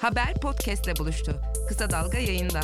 Haber 0.00 0.34
podcastle 0.42 0.92
buluştu. 0.98 1.40
Kısa 1.68 1.90
Dalga 1.90 2.18
yayında. 2.18 2.60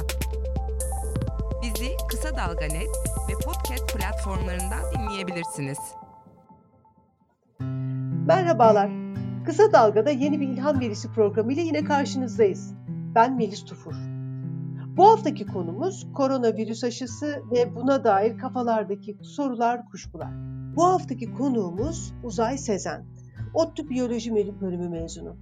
Bizi 1.62 1.88
Kısa 2.10 2.36
Dalga 2.36 2.64
Net 2.64 2.88
ve 3.28 3.32
podcast 3.44 3.94
platformlarından 3.96 4.80
dinleyebilirsiniz. 4.94 5.78
Merhabalar. 8.26 8.90
Kısa 9.46 9.72
Dalga'da 9.72 10.10
yeni 10.10 10.40
bir 10.40 10.48
ilham 10.48 10.80
verisi 10.80 11.12
programıyla 11.12 11.62
yine 11.62 11.84
karşınızdayız. 11.84 12.74
Ben 13.14 13.36
Melis 13.36 13.64
Tufur. 13.64 13.94
Bu 14.96 15.08
haftaki 15.08 15.46
konumuz 15.46 16.06
koronavirüs 16.14 16.84
aşısı 16.84 17.42
ve 17.52 17.74
buna 17.74 18.04
dair 18.04 18.38
kafalardaki 18.38 19.18
sorular, 19.22 19.86
kuşkular. 19.86 20.32
Bu 20.76 20.84
haftaki 20.84 21.32
konuğumuz 21.32 22.14
Uzay 22.22 22.58
Sezen. 22.58 23.04
ODTÜ 23.54 23.90
Biyoloji 23.90 24.34
Bölümü 24.60 24.88
mezunu. 24.88 25.36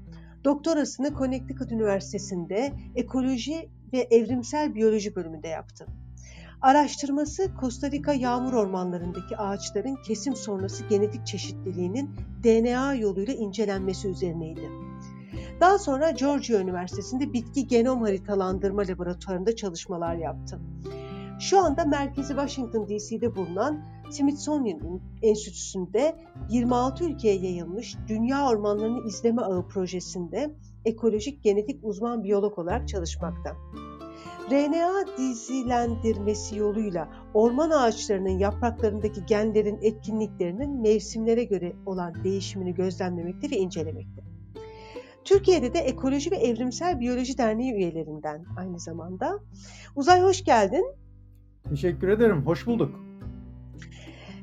Doktorasını 0.45 1.14
Connecticut 1.14 1.72
Üniversitesi'nde 1.72 2.72
ekoloji 2.96 3.68
ve 3.93 3.99
evrimsel 4.11 4.75
biyoloji 4.75 5.16
bölümünde 5.16 5.49
yaptı. 5.49 5.86
Araştırması 6.61 7.50
Costa 7.61 7.90
Rica 7.90 8.13
yağmur 8.13 8.53
ormanlarındaki 8.53 9.36
ağaçların 9.36 9.96
kesim 10.07 10.36
sonrası 10.36 10.85
genetik 10.85 11.26
çeşitliliğinin 11.26 12.11
DNA 12.44 12.94
yoluyla 12.94 13.35
incelenmesi 13.35 14.08
üzerineydi. 14.08 14.71
Daha 15.61 15.79
sonra 15.79 16.11
Georgia 16.11 16.61
Üniversitesi'nde 16.61 17.32
bitki 17.32 17.66
genom 17.66 18.02
haritalandırma 18.02 18.82
laboratuvarında 18.82 19.57
çalışmalar 19.57 20.14
yaptı. 20.14 20.61
Şu 21.41 21.58
anda 21.58 21.85
merkezi 21.85 22.29
Washington 22.29 22.88
DC'de 22.88 23.36
bulunan 23.36 23.85
Smithsonian 24.11 25.00
Enstitüsü'nde 25.23 26.17
26 26.50 27.05
ülkeye 27.05 27.37
yayılmış 27.37 27.96
Dünya 28.09 28.49
Ormanlarını 28.49 29.09
İzleme 29.09 29.43
Ağı 29.43 29.69
projesinde 29.69 30.55
ekolojik 30.85 31.43
genetik 31.43 31.85
uzman 31.85 32.25
biyolog 32.25 32.59
olarak 32.59 32.89
çalışmakta. 32.89 33.56
RNA 34.50 35.17
dizilendirmesi 35.19 36.56
yoluyla 36.56 37.08
orman 37.34 37.70
ağaçlarının 37.70 38.39
yapraklarındaki 38.39 39.27
genlerin 39.27 39.78
etkinliklerinin 39.83 40.80
mevsimlere 40.80 41.45
göre 41.45 41.72
olan 41.86 42.24
değişimini 42.24 42.74
gözlemlemekte 42.74 43.50
ve 43.50 43.56
incelemekte. 43.56 44.22
Türkiye'de 45.24 45.74
de 45.74 45.78
Ekoloji 45.78 46.30
ve 46.30 46.36
Evrimsel 46.36 47.00
Biyoloji 47.00 47.39
Derneği 47.39 47.72
üyelerinden 47.72 48.45
aynı 48.56 48.78
zamanda. 48.78 49.39
Uzay 49.97 50.22
hoş 50.22 50.45
geldin. 50.45 50.84
Teşekkür 51.69 52.08
ederim, 52.08 52.47
hoş 52.47 52.67
bulduk. 52.67 53.09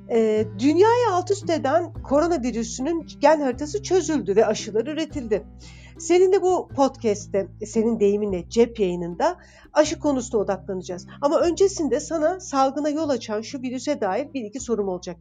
Ee, 0.09 0.45
dünyayı 0.59 1.09
alt 1.11 1.31
üst 1.31 1.49
eden 1.49 1.93
koronavirüsünün 1.93 3.07
gen 3.19 3.41
haritası 3.41 3.83
çözüldü 3.83 4.35
ve 4.35 4.45
aşılar 4.45 4.87
üretildi. 4.87 5.43
Senin 5.99 6.33
de 6.33 6.41
bu 6.41 6.67
podcast'te, 6.75 7.47
senin 7.65 7.99
deyiminle 7.99 8.49
cep 8.49 8.79
yayınında 8.79 9.37
aşı 9.73 9.99
konusuna 9.99 10.41
odaklanacağız. 10.41 11.07
Ama 11.21 11.39
öncesinde 11.39 11.99
sana 11.99 12.39
salgına 12.39 12.89
yol 12.89 13.09
açan 13.09 13.41
şu 13.41 13.61
virüse 13.61 14.01
dair 14.01 14.33
bir 14.33 14.43
iki 14.43 14.59
sorum 14.59 14.87
olacak. 14.87 15.17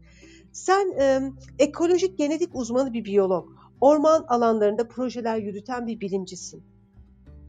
Sen 0.53 0.93
e, 1.01 1.21
ekolojik 1.59 2.19
genetik 2.19 2.51
uzmanı 2.55 2.93
bir 2.93 3.05
biyolog, 3.05 3.49
orman 3.81 4.25
alanlarında 4.29 4.89
projeler 4.89 5.37
yürüten 5.37 5.87
bir 5.87 6.01
bilimcisin. 6.01 6.65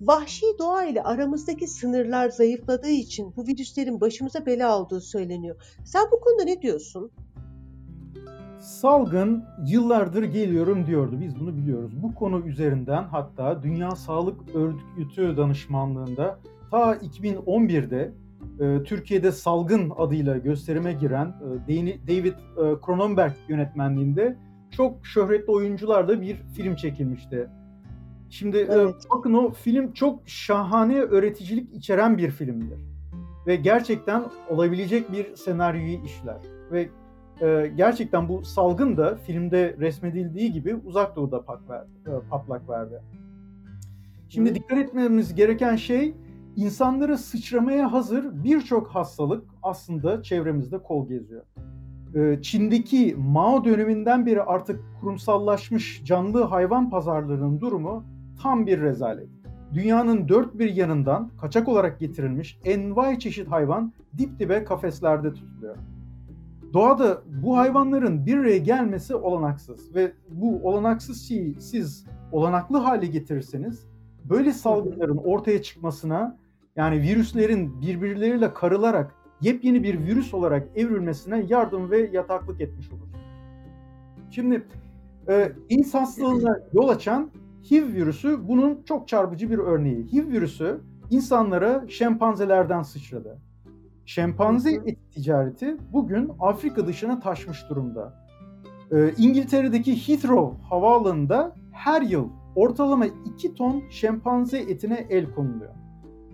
Vahşi 0.02 0.46
doğa 0.60 0.84
ile 0.84 1.04
aramızdaki 1.04 1.68
sınırlar 1.68 2.30
zayıfladığı 2.30 2.90
için 2.90 3.34
bu 3.36 3.48
virüslerin 3.48 4.02
başımıza 4.02 4.46
bela 4.46 4.80
olduğu 4.80 5.02
söyleniyor. 5.02 5.56
Sen 5.86 6.06
bu 6.12 6.20
konuda 6.20 6.44
ne 6.44 6.62
diyorsun? 6.62 7.12
Salgın 8.60 9.46
yıllardır 9.66 10.24
geliyorum 10.24 10.86
diyordu. 10.86 11.18
Biz 11.22 11.40
bunu 11.40 11.58
biliyoruz. 11.58 11.92
Bu 12.04 12.16
konu 12.16 12.48
üzerinden 12.48 13.04
hatta 13.04 13.64
Dünya 13.64 13.92
Sağlık 13.92 14.56
Örgütü 14.56 15.38
danışmanlığında 15.38 16.40
ta 16.72 16.96
2011'de 16.96 18.14
e, 18.60 18.84
Türkiye'de 18.84 19.32
salgın 19.32 19.92
adıyla 19.98 20.38
gösterime 20.38 20.94
giren 20.94 21.36
e, 21.68 22.08
David 22.08 22.34
e, 22.34 22.36
Cronenberg 22.86 23.34
yönetmenliğinde 23.48 24.38
çok 24.72 25.06
şöhretli 25.06 25.52
oyuncularla 25.52 26.22
bir 26.22 26.36
film 26.36 26.76
çekilmişti. 26.76 27.50
Şimdi 28.30 28.58
e, 28.58 28.68
evet. 28.70 28.96
bakın 29.12 29.34
o 29.34 29.52
film 29.52 29.94
çok 29.94 30.20
şahane 30.26 31.00
öğreticilik 31.00 31.74
içeren 31.74 32.18
bir 32.18 32.30
filmdir. 32.30 32.80
Ve 33.48 33.56
gerçekten 33.56 34.24
olabilecek 34.50 35.12
bir 35.12 35.36
senaryoyu 35.36 36.06
işler. 36.06 36.38
Ve 36.72 36.90
e, 37.42 37.72
gerçekten 37.76 38.30
bu 38.30 38.46
salgın 38.46 38.98
da 38.98 39.16
filmde 39.16 39.76
resmedildiği 39.80 40.52
gibi 40.52 40.76
uzak 40.76 41.16
doğuda 41.16 41.44
verdi, 41.70 41.90
e, 42.08 42.30
patlak 42.30 42.70
verdi. 42.70 43.02
Şimdi 44.30 44.56
dikkat 44.56 44.78
etmemiz 44.78 45.36
gereken 45.36 45.76
şey 45.76 46.16
insanları 46.56 47.18
sıçramaya 47.18 47.92
hazır 47.94 48.44
birçok 48.44 48.88
hastalık 48.88 49.46
aslında 49.64 50.24
çevremizde 50.24 50.78
kol 50.78 51.08
geziyor. 51.08 51.42
E, 52.16 52.42
Çin'deki 52.42 53.16
Mao 53.18 53.66
döneminden 53.66 54.26
beri 54.26 54.42
artık 54.42 54.80
kurumsallaşmış 55.02 56.02
canlı 56.06 56.44
hayvan 56.44 56.90
pazarlarının 56.90 57.62
durumu 57.62 58.04
tam 58.42 58.68
bir 58.68 58.82
rezalet. 58.82 59.28
Dünyanın 59.74 60.30
dört 60.30 60.60
bir 60.60 60.76
yanından 60.76 61.32
kaçak 61.42 61.68
olarak 61.68 62.00
getirilmiş 62.00 62.60
envai 62.66 63.20
çeşit 63.20 63.52
hayvan 63.52 63.94
dip 64.18 64.40
dibe 64.40 64.64
kafeslerde 64.64 65.34
tutuluyor. 65.34 65.76
Doğada 66.78 67.22
bu 67.26 67.58
hayvanların 67.58 68.26
bir 68.26 68.38
araya 68.38 68.58
gelmesi 68.58 69.16
olanaksız 69.16 69.96
ve 69.96 70.12
bu 70.30 70.60
olanaksız 70.64 71.28
şeyi 71.28 71.56
siz 71.62 72.06
olanaklı 72.32 72.78
hale 72.78 73.06
getirirseniz 73.06 73.88
böyle 74.26 74.54
salgınların 74.54 75.18
ortaya 75.18 75.62
çıkmasına 75.62 76.38
yani 76.76 77.02
virüslerin 77.02 77.82
birbirleriyle 77.82 78.54
karılarak 78.54 79.16
yepyeni 79.42 79.84
bir 79.84 80.00
virüs 80.00 80.34
olarak 80.34 80.68
evrilmesine 80.76 81.46
yardım 81.50 81.92
ve 81.92 82.10
yataklık 82.14 82.62
etmiş 82.62 82.92
olur. 82.92 83.08
Şimdi 84.30 84.64
e, 85.30 85.52
hastalığına 85.94 86.60
yol 86.74 86.90
açan 86.90 87.32
HIV 87.72 87.94
virüsü 87.94 88.48
bunun 88.48 88.84
çok 88.84 89.08
çarpıcı 89.08 89.50
bir 89.50 89.58
örneği. 89.58 90.12
HIV 90.12 90.28
virüsü 90.28 90.82
insanlara 91.10 91.86
şempanzelerden 91.88 92.82
sıçradı. 92.82 93.38
Şempanze 94.08 94.72
et 94.72 94.98
ticareti 95.12 95.78
bugün 95.94 96.32
Afrika 96.40 96.88
dışına 96.88 97.20
taşmış 97.20 97.70
durumda. 97.70 98.14
Ee, 98.92 99.14
İngiltere'deki 99.18 100.08
Heathrow 100.08 100.64
havaalanında 100.64 101.56
her 101.72 102.02
yıl 102.02 102.30
ortalama 102.56 103.06
2 103.06 103.56
ton 103.56 103.84
şempanze 103.90 104.58
etine 104.60 105.08
el 105.10 105.32
konuluyor. 105.32 105.72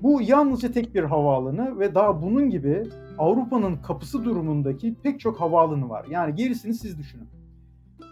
Bu 0.02 0.22
yalnızca 0.22 0.72
tek 0.72 0.96
bir 0.96 1.04
havaalanı 1.04 1.80
ve 1.80 1.96
daha 1.96 2.22
bunun 2.22 2.50
gibi 2.50 2.84
Avrupa'nın 3.18 3.78
kapısı 3.78 4.26
durumundaki 4.26 4.96
pek 5.04 5.20
çok 5.20 5.42
havaalanı 5.42 5.90
var. 5.90 6.06
Yani 6.10 6.36
gerisini 6.36 6.74
siz 6.74 6.98
düşünün. 6.98 7.28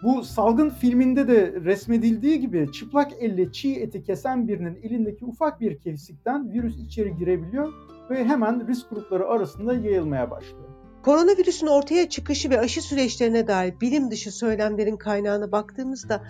Bu 0.02 0.22
salgın 0.22 0.68
filminde 0.68 1.28
de 1.28 1.52
resmedildiği 1.64 2.40
gibi 2.40 2.72
çıplak 2.72 3.12
elle 3.20 3.52
çiğ 3.52 3.74
eti 3.74 4.02
kesen 4.02 4.48
birinin 4.48 4.78
elindeki 4.82 5.24
ufak 5.24 5.60
bir 5.60 5.78
kesikten 5.78 6.52
virüs 6.52 6.76
içeri 6.76 7.16
girebiliyor 7.16 7.72
ve 8.12 8.24
hemen 8.24 8.66
risk 8.66 8.90
grupları 8.90 9.28
arasında 9.28 9.74
yayılmaya 9.74 10.30
başlıyor. 10.30 10.68
Koronavirüsün 11.02 11.66
ortaya 11.66 12.08
çıkışı 12.08 12.50
ve 12.50 12.60
aşı 12.60 12.82
süreçlerine 12.82 13.46
dair 13.46 13.80
bilim 13.80 14.10
dışı 14.10 14.32
söylemlerin 14.32 14.96
kaynağına 14.96 15.52
baktığımızda 15.52 16.22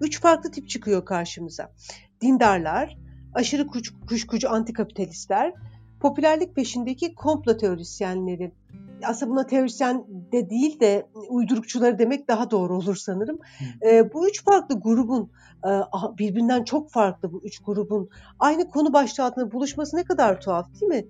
üç 0.00 0.20
farklı 0.20 0.50
tip 0.50 0.68
çıkıyor 0.68 1.04
karşımıza. 1.04 1.72
Dindarlar, 2.20 2.98
aşırı 3.34 3.66
kuş, 3.66 3.92
kuşkucu 4.08 4.50
antikapitalistler, 4.50 5.52
popülerlik 6.00 6.56
peşindeki 6.56 7.14
komplo 7.14 7.56
teorisyenleri 7.56 8.52
aslında 9.06 9.32
buna 9.32 9.46
teorisyen 9.46 10.04
de 10.32 10.50
değil 10.50 10.80
de 10.80 11.06
uydurukçuları 11.28 11.98
demek 11.98 12.28
daha 12.28 12.50
doğru 12.50 12.76
olur 12.76 12.96
sanırım. 12.96 13.38
E, 13.82 14.12
bu 14.12 14.28
üç 14.28 14.44
farklı 14.44 14.80
grubun 14.80 15.30
e, 15.64 15.70
birbirinden 16.18 16.64
çok 16.64 16.90
farklı 16.90 17.32
bu 17.32 17.40
üç 17.44 17.58
grubun 17.58 18.08
aynı 18.38 18.70
konu 18.70 18.92
başlığı 18.92 19.24
altında 19.24 19.52
buluşması 19.52 19.96
ne 19.96 20.04
kadar 20.04 20.40
tuhaf 20.40 20.80
değil 20.80 20.92
mi? 20.92 21.06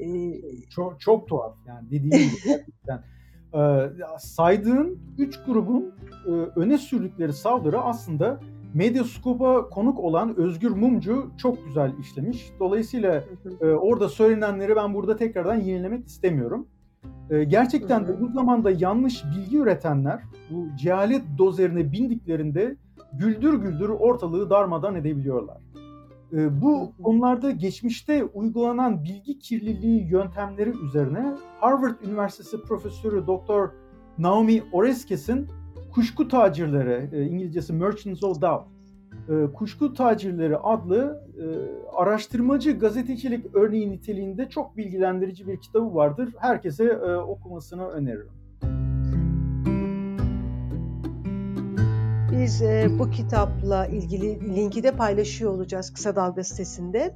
E, 0.00 0.40
çok 0.70 1.00
çok 1.00 1.28
tuhaf 1.28 1.54
yani 1.66 1.90
dediğim 1.90 2.10
gibi 2.10 2.36
gerçekten. 2.44 3.04
E, 3.54 3.90
saydığın 4.18 4.98
üç 5.18 5.38
grubun 5.46 5.94
e, 6.26 6.30
öne 6.30 6.78
sürdükleri 6.78 7.32
saldırı 7.32 7.80
aslında 7.80 8.40
Medyaskop'a 8.74 9.68
konuk 9.68 9.98
olan 9.98 10.36
Özgür 10.36 10.70
Mumcu 10.70 11.30
çok 11.38 11.66
güzel 11.66 11.92
işlemiş. 12.00 12.52
Dolayısıyla 12.60 13.24
e, 13.60 13.66
orada 13.66 14.08
söylenenleri 14.08 14.76
ben 14.76 14.94
burada 14.94 15.16
tekrardan 15.16 15.54
yenilemek 15.54 16.06
istemiyorum. 16.06 16.66
Ee, 17.30 17.44
gerçekten 17.44 18.06
de 18.08 18.20
bu 18.20 18.28
zamanda 18.32 18.70
yanlış 18.70 19.24
bilgi 19.24 19.58
üretenler 19.58 20.22
bu 20.50 20.76
cehalet 20.76 21.22
dozerine 21.38 21.92
bindiklerinde 21.92 22.76
güldür 23.12 23.54
güldür 23.54 23.88
ortalığı 23.88 24.50
darmadan 24.50 24.94
edebiliyorlar. 24.94 25.56
Ee, 26.32 26.62
bu 26.62 26.92
onlarda 27.02 27.50
geçmişte 27.50 28.24
uygulanan 28.24 29.04
bilgi 29.04 29.38
kirliliği 29.38 30.08
yöntemleri 30.10 30.72
üzerine 30.84 31.34
Harvard 31.60 32.00
Üniversitesi 32.06 32.62
Profesörü 32.62 33.26
Dr. 33.26 33.70
Naomi 34.18 34.62
Oreskes'in 34.72 35.48
Kuşku 35.94 36.28
Tacirleri, 36.28 37.16
e, 37.16 37.26
İngilizcesi 37.26 37.72
Merchants 37.72 38.24
of 38.24 38.42
Doubt 38.42 38.66
e, 39.28 39.52
Kuşku 39.52 39.94
Tacirleri 39.94 40.56
adlı 40.56 41.22
e, 41.38 41.44
araştırmacı 41.96 42.78
gazetecilik 42.78 43.54
örneği 43.54 43.90
niteliğinde 43.90 44.48
çok 44.48 44.76
bilgilendirici 44.76 45.48
bir 45.48 45.60
kitabı 45.60 45.94
vardır. 45.94 46.34
Herkese 46.38 46.96
okumasını 47.16 47.88
öneririm. 47.88 48.41
Biz 52.42 52.62
e, 52.62 52.88
bu 52.98 53.10
kitapla 53.10 53.86
ilgili 53.86 54.56
linki 54.56 54.82
de 54.82 54.90
paylaşıyor 54.90 55.52
olacağız 55.52 55.92
Kısa 55.94 56.16
Dalga 56.16 56.44
sitesinde. 56.44 57.14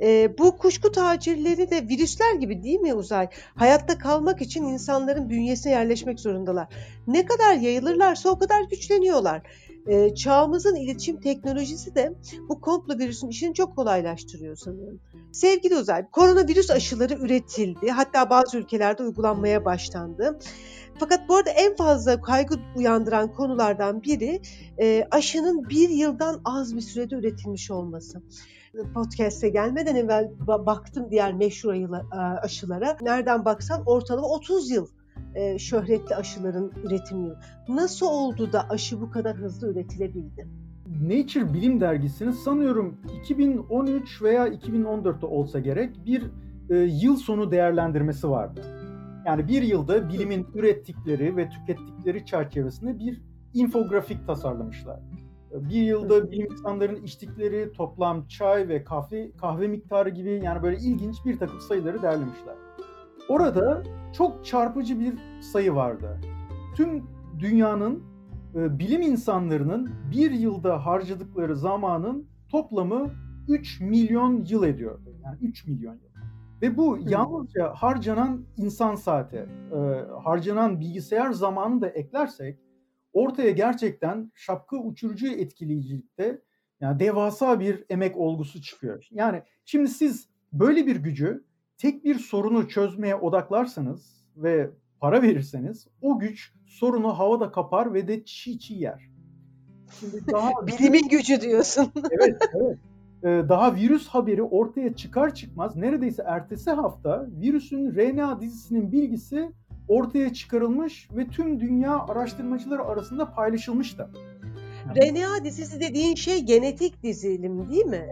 E, 0.00 0.38
bu 0.38 0.56
kuşku 0.56 0.92
tacirleri 0.92 1.70
de 1.70 1.88
virüsler 1.88 2.34
gibi 2.34 2.62
değil 2.62 2.80
mi 2.80 2.94
Uzay? 2.94 3.28
Hayatta 3.54 3.98
kalmak 3.98 4.42
için 4.42 4.64
insanların 4.64 5.30
bünyesine 5.30 5.72
yerleşmek 5.72 6.20
zorundalar. 6.20 6.68
Ne 7.06 7.26
kadar 7.26 7.54
yayılırlarsa 7.54 8.28
o 8.28 8.38
kadar 8.38 8.62
güçleniyorlar. 8.70 9.42
E, 9.86 10.14
çağımızın 10.14 10.76
iletişim 10.76 11.20
teknolojisi 11.20 11.94
de 11.94 12.14
bu 12.48 12.60
komplo 12.60 12.98
virüsün 12.98 13.28
işini 13.28 13.54
çok 13.54 13.76
kolaylaştırıyor 13.76 14.56
sanıyorum. 14.56 15.00
Sevgili 15.32 15.76
Uzay, 15.76 16.10
koronavirüs 16.10 16.70
aşıları 16.70 17.14
üretildi. 17.14 17.90
Hatta 17.90 18.30
bazı 18.30 18.58
ülkelerde 18.58 19.02
uygulanmaya 19.02 19.64
başlandı. 19.64 20.38
Fakat 20.98 21.28
bu 21.28 21.36
arada 21.36 21.50
en 21.50 21.76
fazla 21.76 22.20
kaygı 22.20 22.54
uyandıran 22.76 23.32
konulardan 23.32 24.02
biri 24.02 24.40
e, 24.80 25.08
aşının 25.10 25.68
bir 25.68 25.88
yıldan 25.88 26.40
az 26.44 26.76
bir 26.76 26.80
sürede 26.80 27.14
üretilmiş 27.14 27.70
olması. 27.70 28.22
Podcast'e 28.94 29.48
gelmeden 29.48 29.96
evvel 29.96 30.30
baktım 30.48 31.06
diğer 31.10 31.34
meşhur 31.34 31.74
aşılara. 32.42 32.96
Nereden 33.00 33.44
baksan 33.44 33.82
ortalama 33.86 34.28
30 34.28 34.70
yıl 34.70 34.86
e, 35.34 35.58
şöhretli 35.58 36.16
aşıların 36.16 36.72
üretim 36.84 37.20
yılı. 37.20 37.38
Nasıl 37.68 38.06
oldu 38.06 38.52
da 38.52 38.68
aşı 38.68 39.00
bu 39.00 39.10
kadar 39.10 39.36
hızlı 39.36 39.72
üretilebildi? 39.72 40.48
Nature 41.02 41.54
Bilim 41.54 41.80
Dergisi'nin 41.80 42.30
sanıyorum 42.30 42.96
2013 43.22 44.22
veya 44.22 44.48
2014'te 44.48 45.26
olsa 45.26 45.58
gerek 45.58 46.06
bir 46.06 46.22
e, 46.70 46.76
yıl 46.76 47.16
sonu 47.16 47.50
değerlendirmesi 47.50 48.30
vardı. 48.30 48.60
Yani 49.26 49.48
bir 49.48 49.62
yılda 49.62 50.08
bilimin 50.08 50.46
ürettikleri 50.54 51.36
ve 51.36 51.48
tükettikleri 51.48 52.26
çerçevesinde 52.26 52.98
bir 52.98 53.22
infografik 53.54 54.26
tasarlamışlar. 54.26 55.00
Bir 55.52 55.82
yılda 55.82 56.30
bilim 56.30 56.52
insanların 56.52 57.04
içtikleri 57.04 57.72
toplam 57.72 58.26
çay 58.26 58.68
ve 58.68 58.84
kahve 58.84 59.32
kahve 59.40 59.68
miktarı 59.68 60.08
gibi 60.08 60.40
yani 60.44 60.62
böyle 60.62 60.76
ilginç 60.76 61.16
bir 61.26 61.38
takım 61.38 61.60
sayıları 61.60 62.02
derlemişler. 62.02 62.54
Orada 63.28 63.82
çok 64.12 64.44
çarpıcı 64.44 65.00
bir 65.00 65.14
sayı 65.40 65.74
vardı. 65.74 66.20
Tüm 66.76 67.04
dünyanın 67.38 68.02
e, 68.54 68.78
bilim 68.78 69.02
insanlarının 69.02 69.90
bir 70.10 70.30
yılda 70.30 70.86
harcadıkları 70.86 71.56
zamanın 71.56 72.28
toplamı 72.50 73.10
3 73.48 73.80
milyon 73.80 74.44
yıl 74.48 74.64
ediyordu. 74.64 75.16
Yani 75.24 75.38
3 75.40 75.66
milyon 75.66 75.94
yıl. 75.94 76.14
Ve 76.62 76.76
bu 76.76 76.98
yalnızca 77.00 77.72
harcanan 77.74 78.44
insan 78.56 78.94
saati, 78.94 79.36
e, 79.72 79.76
harcanan 80.24 80.80
bilgisayar 80.80 81.32
zamanını 81.32 81.80
da 81.80 81.88
eklersek 81.88 82.58
ortaya 83.12 83.50
gerçekten 83.50 84.32
şapka 84.34 84.76
uçurucu 84.76 85.26
etkileyicilikte 85.26 86.42
yani 86.80 87.00
devasa 87.00 87.60
bir 87.60 87.84
emek 87.90 88.16
olgusu 88.16 88.62
çıkıyor. 88.62 89.08
Yani 89.10 89.42
şimdi 89.64 89.88
siz 89.88 90.28
böyle 90.52 90.86
bir 90.86 90.96
gücü 90.96 91.44
tek 91.78 92.04
bir 92.04 92.18
sorunu 92.18 92.68
çözmeye 92.68 93.16
odaklarsanız 93.16 94.24
ve 94.36 94.70
para 95.00 95.22
verirseniz 95.22 95.88
o 96.02 96.18
güç 96.18 96.52
sorunu 96.66 97.18
havada 97.18 97.52
kapar 97.52 97.94
ve 97.94 98.08
de 98.08 98.24
çiğ 98.24 98.58
çiğ 98.58 98.74
yer. 98.74 99.10
Şimdi 100.00 100.16
daha 100.32 100.66
bilimin 100.66 101.08
gücü 101.08 101.40
diyorsun. 101.40 101.92
evet, 102.10 102.36
evet. 102.54 102.78
Ee, 103.24 103.48
daha 103.48 103.74
virüs 103.74 104.08
haberi 104.08 104.42
ortaya 104.42 104.94
çıkar 104.94 105.34
çıkmaz 105.34 105.76
neredeyse 105.76 106.22
ertesi 106.26 106.70
hafta 106.70 107.26
virüsün 107.40 107.94
RNA 107.94 108.40
dizisinin 108.40 108.92
bilgisi 108.92 109.52
ortaya 109.88 110.32
çıkarılmış 110.32 111.08
ve 111.16 111.28
tüm 111.28 111.60
dünya 111.60 111.98
araştırmacıları 111.98 112.84
arasında 112.84 113.32
paylaşılmıştı. 113.32 114.10
RNA 114.96 115.44
dizisi 115.44 115.80
dediğin 115.80 116.14
şey 116.14 116.42
genetik 116.42 117.02
dizilim 117.02 117.70
değil 117.70 117.86
mi? 117.86 118.06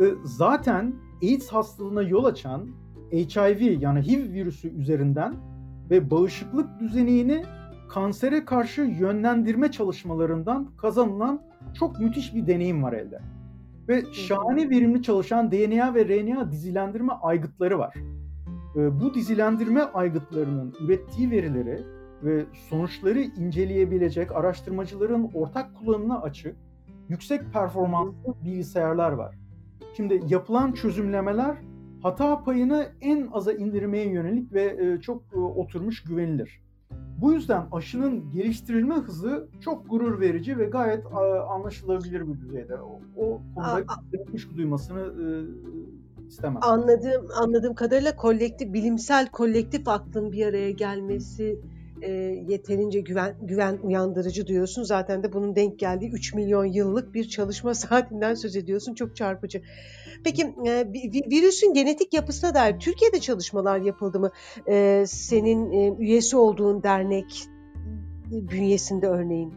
Ee, 0.00 0.04
zaten 0.24 0.94
AIDS 1.22 1.48
hastalığına 1.48 2.02
yol 2.02 2.24
açan 2.24 2.68
HIV 3.12 3.82
yani 3.82 4.00
HIV 4.00 4.32
virüsü 4.32 4.68
üzerinden 4.68 5.34
ve 5.90 6.10
bağışıklık 6.10 6.80
düzenini 6.80 7.44
kansere 7.88 8.44
karşı 8.44 8.82
yönlendirme 8.82 9.70
çalışmalarından 9.70 10.70
kazanılan 10.76 11.42
çok 11.78 12.00
müthiş 12.00 12.34
bir 12.34 12.46
deneyim 12.46 12.82
var 12.82 12.92
elde. 12.92 13.20
Ve 13.88 14.02
şahane 14.12 14.70
verimli 14.70 15.02
çalışan 15.02 15.50
DNA 15.50 15.94
ve 15.94 16.08
RNA 16.08 16.52
dizilendirme 16.52 17.12
aygıtları 17.12 17.78
var. 17.78 17.94
Ee, 18.76 19.00
bu 19.00 19.14
dizilendirme 19.14 19.82
aygıtlarının 19.82 20.74
ürettiği 20.80 21.30
verileri 21.30 21.82
ve 22.22 22.44
sonuçları 22.68 23.20
inceleyebilecek 23.20 24.32
araştırmacıların 24.32 25.30
ortak 25.34 25.74
kullanımına 25.74 26.20
açık, 26.20 26.56
yüksek 27.08 27.52
performanslı 27.52 28.34
bilgisayarlar 28.44 29.12
var. 29.12 29.34
Şimdi 29.96 30.20
yapılan 30.28 30.72
çözümlemeler 30.72 31.56
hata 32.06 32.44
payını 32.44 32.86
en 33.00 33.28
aza 33.32 33.52
indirmeye 33.52 34.08
yönelik 34.08 34.52
ve 34.52 34.64
e, 34.64 35.00
çok 35.00 35.22
e, 35.32 35.38
oturmuş 35.38 36.02
güvenilir. 36.02 36.60
Bu 37.20 37.32
yüzden 37.32 37.66
aşının 37.72 38.32
geliştirilme 38.32 38.94
hızı 38.94 39.48
çok 39.60 39.90
gurur 39.90 40.20
verici 40.20 40.58
ve 40.58 40.64
gayet 40.64 41.04
anlaşılabilir 41.48 42.28
bir 42.28 42.40
düzeyde. 42.40 42.74
O, 42.76 43.00
o 43.16 43.40
konuda 43.54 43.84
kuşku 44.32 44.56
duymasını 44.56 45.00
e, 45.00 45.26
istemem. 46.26 46.58
Anladığım, 46.62 47.26
anladığım 47.42 47.74
kadarıyla 47.74 48.16
kolektif, 48.16 48.72
bilimsel 48.72 49.28
kolektif 49.30 49.88
aklın 49.88 50.32
bir 50.32 50.46
araya 50.46 50.70
gelmesi 50.70 51.60
e, 52.02 52.10
yeterince 52.48 53.00
güven, 53.00 53.36
güven 53.42 53.78
uyandırıcı 53.82 54.46
diyorsun. 54.46 54.82
Zaten 54.82 55.22
de 55.22 55.32
bunun 55.32 55.56
denk 55.56 55.78
geldiği 55.78 56.10
3 56.10 56.34
milyon 56.34 56.64
yıllık 56.64 57.14
bir 57.14 57.28
çalışma 57.28 57.74
saatinden 57.74 58.34
söz 58.34 58.56
ediyorsun. 58.56 58.94
Çok 58.94 59.16
çarpıcı. 59.16 59.62
Peki 60.24 60.42
e, 60.66 60.92
virüsün 61.30 61.74
genetik 61.74 62.14
yapısına 62.14 62.54
dair 62.54 62.78
Türkiye'de 62.78 63.20
çalışmalar 63.20 63.78
yapıldı 63.78 64.20
mı? 64.20 64.30
E, 64.68 65.04
senin 65.06 65.72
e, 65.72 65.96
üyesi 65.98 66.36
olduğun 66.36 66.82
dernek 66.82 67.44
bünyesinde 68.30 69.06
örneğin. 69.06 69.54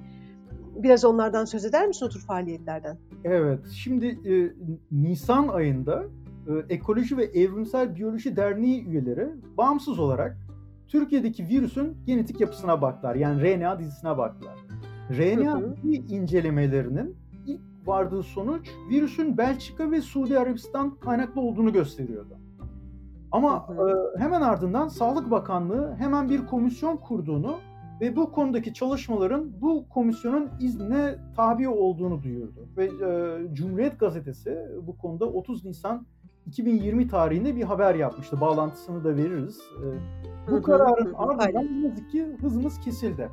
Biraz 0.75 1.05
onlardan 1.05 1.45
söz 1.45 1.65
eder 1.65 1.87
misin 1.87 2.05
o 2.05 2.09
tür 2.09 2.19
faaliyetlerden? 2.19 2.97
Evet. 3.23 3.59
Şimdi 3.67 4.05
e, 4.07 4.53
Nisan 4.91 5.47
ayında 5.47 6.05
e, 6.47 6.73
Ekoloji 6.73 7.17
ve 7.17 7.23
Evrimsel 7.23 7.95
Biyoloji 7.95 8.35
Derneği 8.35 8.85
üyeleri 8.85 9.27
bağımsız 9.57 9.99
olarak 9.99 10.37
Türkiye'deki 10.89 11.47
virüsün 11.47 11.97
genetik 12.05 12.41
yapısına 12.41 12.81
baktılar. 12.81 13.15
Yani 13.15 13.41
RNA 13.41 13.79
dizisine 13.79 14.17
baktılar. 14.17 14.55
RNA 15.11 15.61
incelemelerinin 15.85 17.15
ilk 17.45 17.61
vardığı 17.85 18.23
sonuç 18.23 18.69
virüsün 18.89 19.37
Belçika 19.37 19.91
ve 19.91 20.01
Suudi 20.01 20.39
Arabistan 20.39 20.95
kaynaklı 20.95 21.41
olduğunu 21.41 21.73
gösteriyordu. 21.73 22.37
Ama 23.31 23.67
e, 23.69 24.19
hemen 24.19 24.41
ardından 24.41 24.87
Sağlık 24.87 25.31
Bakanlığı 25.31 25.95
hemen 25.95 26.29
bir 26.29 26.45
komisyon 26.45 26.97
kurduğunu 26.97 27.57
ve 28.01 28.15
bu 28.15 28.31
konudaki 28.31 28.73
çalışmaların 28.73 29.61
bu 29.61 29.89
komisyonun 29.89 30.49
iznine 30.59 31.15
tabi 31.35 31.69
olduğunu 31.69 32.23
duyurdu. 32.23 32.67
Ve 32.77 32.85
e, 32.85 33.53
Cumhuriyet 33.53 33.99
Gazetesi 33.99 34.57
bu 34.87 34.97
konuda 34.97 35.25
30 35.25 35.65
Nisan 35.65 36.05
2020 36.49 37.07
tarihinde 37.07 37.55
bir 37.55 37.63
haber 37.63 37.95
yapmıştı. 37.95 38.41
Bağlantısını 38.41 39.03
da 39.03 39.15
veririz. 39.15 39.61
E, 40.47 40.51
bu 40.51 40.61
kararın 40.61 41.13
ardından 41.13 41.81
ne 41.81 41.87
yazık 41.87 42.11
ki 42.11 42.25
hızımız 42.41 42.79
kesildi. 42.79 43.29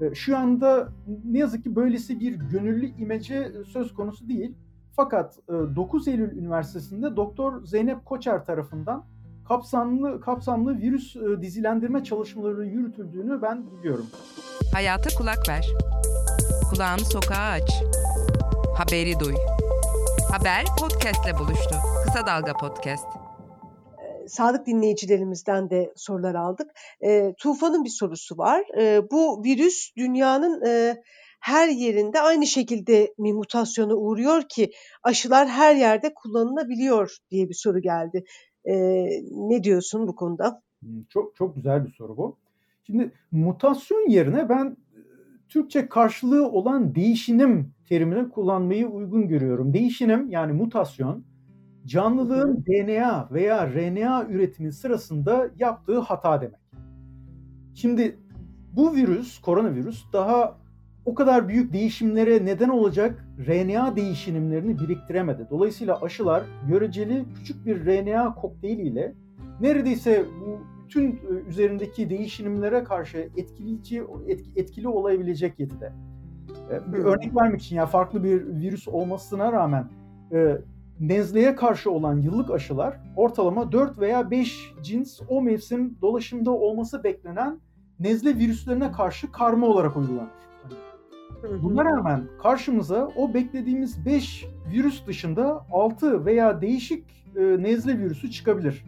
E, 0.00 0.14
şu 0.14 0.38
anda 0.38 0.88
ne 1.24 1.38
yazık 1.38 1.64
ki 1.64 1.76
böylesi 1.76 2.20
bir 2.20 2.32
gönüllü 2.34 2.86
imece 2.86 3.52
söz 3.66 3.94
konusu 3.94 4.28
değil. 4.28 4.54
Fakat 4.96 5.38
9 5.48 6.08
e, 6.08 6.10
Eylül 6.10 6.32
Üniversitesi'nde 6.38 7.16
Doktor 7.16 7.64
Zeynep 7.64 8.04
Koçer 8.04 8.44
tarafından 8.44 9.04
kapsamlı 9.48 10.20
kapsamlı 10.20 10.78
virüs 10.78 11.16
e, 11.16 11.42
dizilendirme 11.42 12.04
çalışmaları 12.04 12.66
yürütüldüğünü 12.66 13.42
ben 13.42 13.64
biliyorum. 13.70 14.06
Hayata 14.72 15.18
kulak 15.18 15.48
ver. 15.48 15.66
Kulağını 16.70 17.04
sokağa 17.04 17.50
aç. 17.50 17.82
Haberi 18.76 19.20
duy. 19.20 19.34
Haber 20.32 20.64
podcastle 20.80 21.38
buluştu. 21.38 21.93
Kısa 22.14 22.26
Dalga 22.26 22.52
Podcast. 22.52 23.06
Sağlık 24.26 24.66
dinleyicilerimizden 24.66 25.70
de 25.70 25.92
sorular 25.96 26.34
aldık. 26.34 26.70
E, 27.00 27.34
Tufan'ın 27.38 27.84
bir 27.84 27.90
sorusu 27.90 28.38
var. 28.38 28.64
E, 28.78 29.10
bu 29.10 29.44
virüs 29.44 29.90
dünyanın 29.96 30.62
e, 30.66 31.02
her 31.40 31.68
yerinde 31.68 32.20
aynı 32.20 32.46
şekilde 32.46 33.14
mi 33.18 33.32
mutasyona 33.32 33.94
uğruyor 33.94 34.42
ki 34.48 34.70
aşılar 35.02 35.48
her 35.48 35.76
yerde 35.76 36.14
kullanılabiliyor 36.14 37.16
diye 37.30 37.48
bir 37.48 37.54
soru 37.54 37.80
geldi. 37.80 38.24
E, 38.64 38.74
ne 39.30 39.64
diyorsun 39.64 40.08
bu 40.08 40.14
konuda? 40.14 40.62
Çok 41.08 41.36
çok 41.36 41.56
güzel 41.56 41.86
bir 41.86 41.92
soru 41.92 42.16
bu. 42.16 42.36
Şimdi 42.86 43.12
mutasyon 43.32 44.10
yerine 44.10 44.48
ben 44.48 44.76
Türkçe 45.48 45.88
karşılığı 45.88 46.48
olan 46.48 46.94
değişinim 46.94 47.74
terimini 47.88 48.30
kullanmayı 48.30 48.88
uygun 48.88 49.28
görüyorum. 49.28 49.74
Değişinim 49.74 50.30
yani 50.30 50.52
mutasyon 50.52 51.24
canlılığın 51.86 52.64
DNA 52.66 53.28
veya 53.32 53.66
RNA 53.74 54.26
üretimi 54.28 54.72
sırasında 54.72 55.50
yaptığı 55.58 55.98
hata 55.98 56.40
demek. 56.40 56.60
Şimdi 57.74 58.18
bu 58.72 58.94
virüs, 58.94 59.40
koronavirüs 59.40 60.04
daha 60.12 60.56
o 61.04 61.14
kadar 61.14 61.48
büyük 61.48 61.72
değişimlere 61.72 62.44
neden 62.44 62.68
olacak 62.68 63.26
RNA 63.46 63.96
değişimlerini 63.96 64.78
biriktiremedi. 64.78 65.46
Dolayısıyla 65.50 66.02
aşılar 66.02 66.42
göreceli 66.68 67.24
küçük 67.34 67.66
bir 67.66 67.86
RNA 67.86 68.34
kokteyliyle 68.34 69.14
neredeyse 69.60 70.24
bu 70.40 70.60
bütün 70.84 71.12
e, 71.12 71.48
üzerindeki 71.48 72.10
değişimlere 72.10 72.84
karşı 72.84 73.28
etkileyici 73.36 74.04
etkili 74.56 74.88
olabilecek 74.88 75.60
yetide. 75.60 75.92
E, 76.70 76.92
bir 76.92 76.98
örnek 76.98 77.36
vermek 77.36 77.60
için 77.60 77.76
ya 77.76 77.86
farklı 77.86 78.24
bir 78.24 78.46
virüs 78.46 78.88
olmasına 78.88 79.52
rağmen 79.52 79.88
e, 80.32 80.58
nezleye 81.00 81.54
karşı 81.54 81.90
olan 81.90 82.20
yıllık 82.20 82.50
aşılar 82.50 83.00
ortalama 83.16 83.72
4 83.72 83.98
veya 83.98 84.30
5 84.30 84.72
cins 84.82 85.20
o 85.28 85.42
mevsim 85.42 85.96
dolaşımda 86.02 86.50
olması 86.50 87.04
beklenen 87.04 87.60
nezle 88.00 88.36
virüslerine 88.36 88.92
karşı 88.92 89.32
karma 89.32 89.66
olarak 89.66 89.96
uygulanır. 89.96 90.30
Buna 91.62 91.84
rağmen 91.84 92.24
karşımıza 92.42 93.08
o 93.16 93.34
beklediğimiz 93.34 94.06
5 94.06 94.46
virüs 94.72 95.06
dışında 95.06 95.66
6 95.72 96.24
veya 96.26 96.60
değişik 96.60 97.04
e, 97.36 97.40
nezle 97.40 97.98
virüsü 97.98 98.30
çıkabilir. 98.30 98.84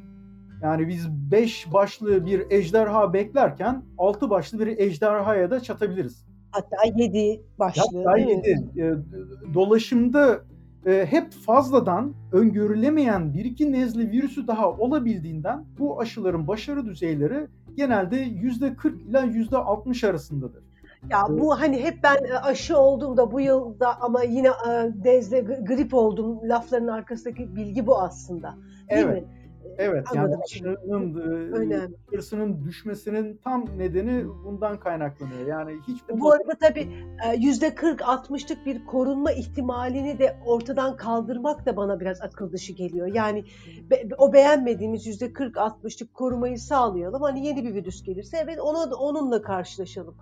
Yani 0.63 0.89
biz 0.89 1.09
5 1.31 1.73
başlı 1.73 2.27
bir 2.27 2.51
ejderha 2.51 3.13
beklerken 3.13 3.83
6 3.99 4.31
başlı 4.31 4.59
bir 4.59 4.79
ejderhaya 4.79 5.51
da 5.51 5.61
çatabiliriz. 5.61 6.27
Hatta 6.51 6.77
7 6.97 7.43
başlı. 7.59 7.83
Hatta 8.05 8.19
7. 8.19 8.51
E, 8.51 8.95
dolaşımda 9.55 10.41
e, 10.87 11.07
hep 11.07 11.33
fazladan 11.33 12.15
öngörülemeyen 12.33 13.35
bir 13.35 13.45
iki 13.45 13.73
nezle 13.73 14.11
virüsü 14.11 14.47
daha 14.47 14.71
olabildiğinden 14.71 15.65
bu 15.79 16.01
aşıların 16.01 16.49
başarı 16.49 16.87
düzeyleri 16.87 17.47
genelde 17.77 18.17
%40 18.27 19.03
ila 19.09 19.21
%60 19.21 20.07
arasındadır. 20.07 20.63
Ya 21.11 21.23
bu 21.29 21.61
hani 21.61 21.85
hep 21.85 22.03
ben 22.03 22.17
e, 22.25 22.39
aşı 22.39 22.79
olduğumda 22.79 23.33
bu 23.33 23.41
yılda 23.41 24.01
ama 24.01 24.23
yine 24.23 24.49
e, 24.49 24.93
dezle 25.05 25.41
grip 25.41 25.95
oldum 25.95 26.39
lafların 26.49 26.89
arkasındaki 26.89 27.57
bilgi 27.57 27.87
bu 27.87 28.01
aslında. 28.01 28.55
Değil 28.91 29.07
evet. 29.07 29.23
mi? 29.23 29.29
Evet 29.79 30.07
yani 30.15 30.35
başarının 30.39 31.97
hırsının 32.07 32.65
düşmesinin 32.65 33.41
tam 33.45 33.65
nedeni 33.79 34.25
bundan 34.45 34.81
kaynaklanıyor. 34.81 35.47
Yani 35.47 35.73
hiç 35.89 35.99
bu, 36.11 36.21
bu 36.21 36.33
arada 36.33 36.53
tabii 36.61 36.89
yüzde 37.39 37.69
40-60'lık 37.69 38.67
bir 38.67 38.87
korunma 38.87 39.33
ihtimalini 39.33 40.19
de 40.19 40.37
ortadan 40.47 40.97
kaldırmak 40.97 41.67
da 41.67 41.77
bana 41.77 42.01
biraz 42.01 42.21
akıl 42.21 42.53
dışı 42.53 42.73
geliyor. 42.73 43.07
Yani 43.07 43.45
be, 43.91 44.09
o 44.19 44.33
beğenmediğimiz 44.33 45.07
yüzde 45.07 45.27
40-60'lık 45.27 46.15
korumayı 46.15 46.59
sağlayalım. 46.59 47.23
Hani 47.23 47.47
yeni 47.47 47.65
bir 47.65 47.75
virüs 47.75 48.03
gelirse 48.03 48.39
evet 48.45 48.61
ona 48.61 48.95
onunla 48.95 49.43
karşılaşalım. 49.43 50.15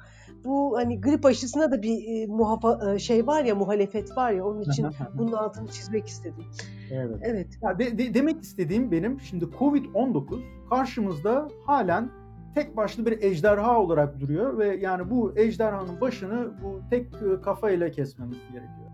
Bu 0.45 0.77
hani 0.77 1.01
grip 1.01 1.27
aşısına 1.27 1.71
da 1.71 1.83
bir 1.83 2.23
e, 2.23 2.27
muhafa, 2.27 2.99
şey 2.99 3.27
var 3.27 3.45
ya 3.45 3.55
muhalefet 3.55 4.17
var 4.17 4.33
ya 4.33 4.47
onun 4.47 4.63
için 4.63 4.87
bunun 5.15 5.33
altını 5.33 5.69
çizmek 5.69 6.07
istedim. 6.07 6.45
Evet. 6.93 7.17
evet. 7.23 7.47
Ya 7.63 7.79
de, 7.79 7.99
de, 7.99 8.15
demek 8.15 8.43
istediğim 8.43 8.91
benim 8.91 9.21
şimdi 9.35 9.45
Covid-19 9.59 10.41
karşımızda 10.71 11.49
halen 11.67 12.11
tek 12.55 12.77
başlı 12.77 13.07
bir 13.07 13.23
ejderha 13.23 13.81
olarak 13.81 14.21
duruyor 14.21 14.59
ve 14.59 14.77
yani 14.77 15.11
bu 15.11 15.33
ejderhanın 15.37 16.01
başını 16.01 16.51
bu 16.63 16.81
tek 16.91 17.07
e, 17.07 17.41
kafayla 17.43 17.91
kesmemiz 17.91 18.39
gerekiyor. 18.53 18.91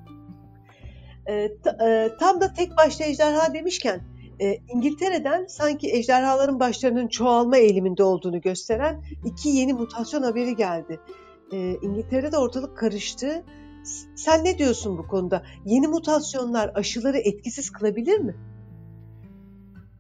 E, 1.27 1.59
ta, 1.63 1.89
e, 1.89 2.17
tam 2.21 2.41
da 2.41 2.53
tek 2.53 2.77
başlı 2.77 3.05
ejderha 3.05 3.55
demişken 3.55 4.01
e, 4.41 4.57
İngiltere'den 4.75 5.47
sanki 5.47 5.93
ejderhaların 5.93 6.61
başlarının 6.61 7.09
çoğalma 7.09 7.57
eğiliminde 7.57 8.03
olduğunu 8.03 8.41
gösteren 8.41 9.03
iki 9.25 9.49
yeni 9.49 9.73
mutasyon 9.73 10.23
haberi 10.23 10.57
geldi. 10.57 11.01
E, 11.53 11.77
İngiltere'de 11.83 12.37
ortalık 12.37 12.79
karıştı 12.79 13.45
sen 14.17 14.45
ne 14.45 14.59
diyorsun 14.59 14.99
bu 14.99 15.07
konuda? 15.07 15.43
Yeni 15.65 15.89
mutasyonlar 15.89 16.73
aşıları 16.75 17.19
etkisiz 17.19 17.71
kılabilir 17.71 18.19
mi? 18.19 18.35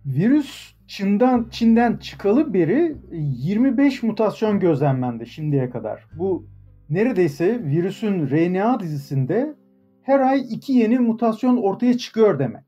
Virüs 0.07 0.75
Çin'den 0.87 1.47
Çin'den 1.50 1.97
çıkalı 1.97 2.54
beri 2.54 2.97
25 3.12 4.02
mutasyon 4.02 4.61
gözlemlendi 4.61 5.26
şimdiye 5.26 5.71
kadar. 5.71 6.07
Bu 6.19 6.47
neredeyse 6.90 7.64
virüsün 7.64 8.30
RNA 8.30 8.80
dizisinde 8.80 9.54
her 10.02 10.21
ay 10.21 10.47
iki 10.50 10.73
yeni 10.73 10.99
mutasyon 10.99 11.57
ortaya 11.57 11.99
çıkıyor 11.99 12.38
demek. 12.38 12.64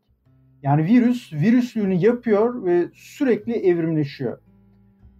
Yani 0.62 0.84
virüs 0.84 1.32
virüslüğünü 1.32 1.94
yapıyor 1.94 2.64
ve 2.64 2.88
sürekli 2.94 3.52
evrimleşiyor. 3.52 4.38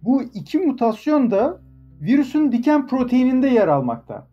Bu 0.01 0.23
iki 0.23 0.57
mutasyon 0.57 1.31
da 1.31 1.61
virüsün 2.01 2.51
diken 2.51 2.87
proteininde 2.87 3.47
yer 3.47 3.67
almakta. 3.67 4.27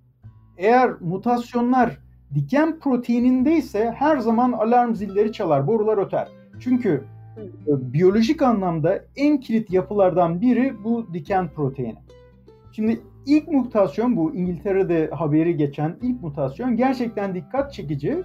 Eğer 0.59 0.91
mutasyonlar 1.01 1.99
diken 2.35 2.79
proteinindeyse 2.79 3.95
her 3.97 4.19
zaman 4.19 4.53
alarm 4.53 4.95
zilleri 4.95 5.33
çalar, 5.33 5.67
borular 5.67 5.99
öter. 5.99 6.29
Çünkü 6.61 7.05
biyolojik 7.67 8.43
anlamda 8.43 9.05
en 9.17 9.41
kilit 9.41 9.71
yapılardan 9.71 10.41
biri 10.41 10.75
bu 10.85 11.15
diken 11.15 11.49
proteini. 11.49 11.99
Şimdi 12.73 13.01
ilk 13.27 13.49
mutasyon 13.49 14.17
bu 14.17 14.35
İngiltere'de 14.35 15.11
haberi 15.11 15.57
geçen 15.57 15.97
ilk 16.03 16.23
mutasyon 16.23 16.77
gerçekten 16.77 17.35
dikkat 17.35 17.73
çekici. 17.73 18.23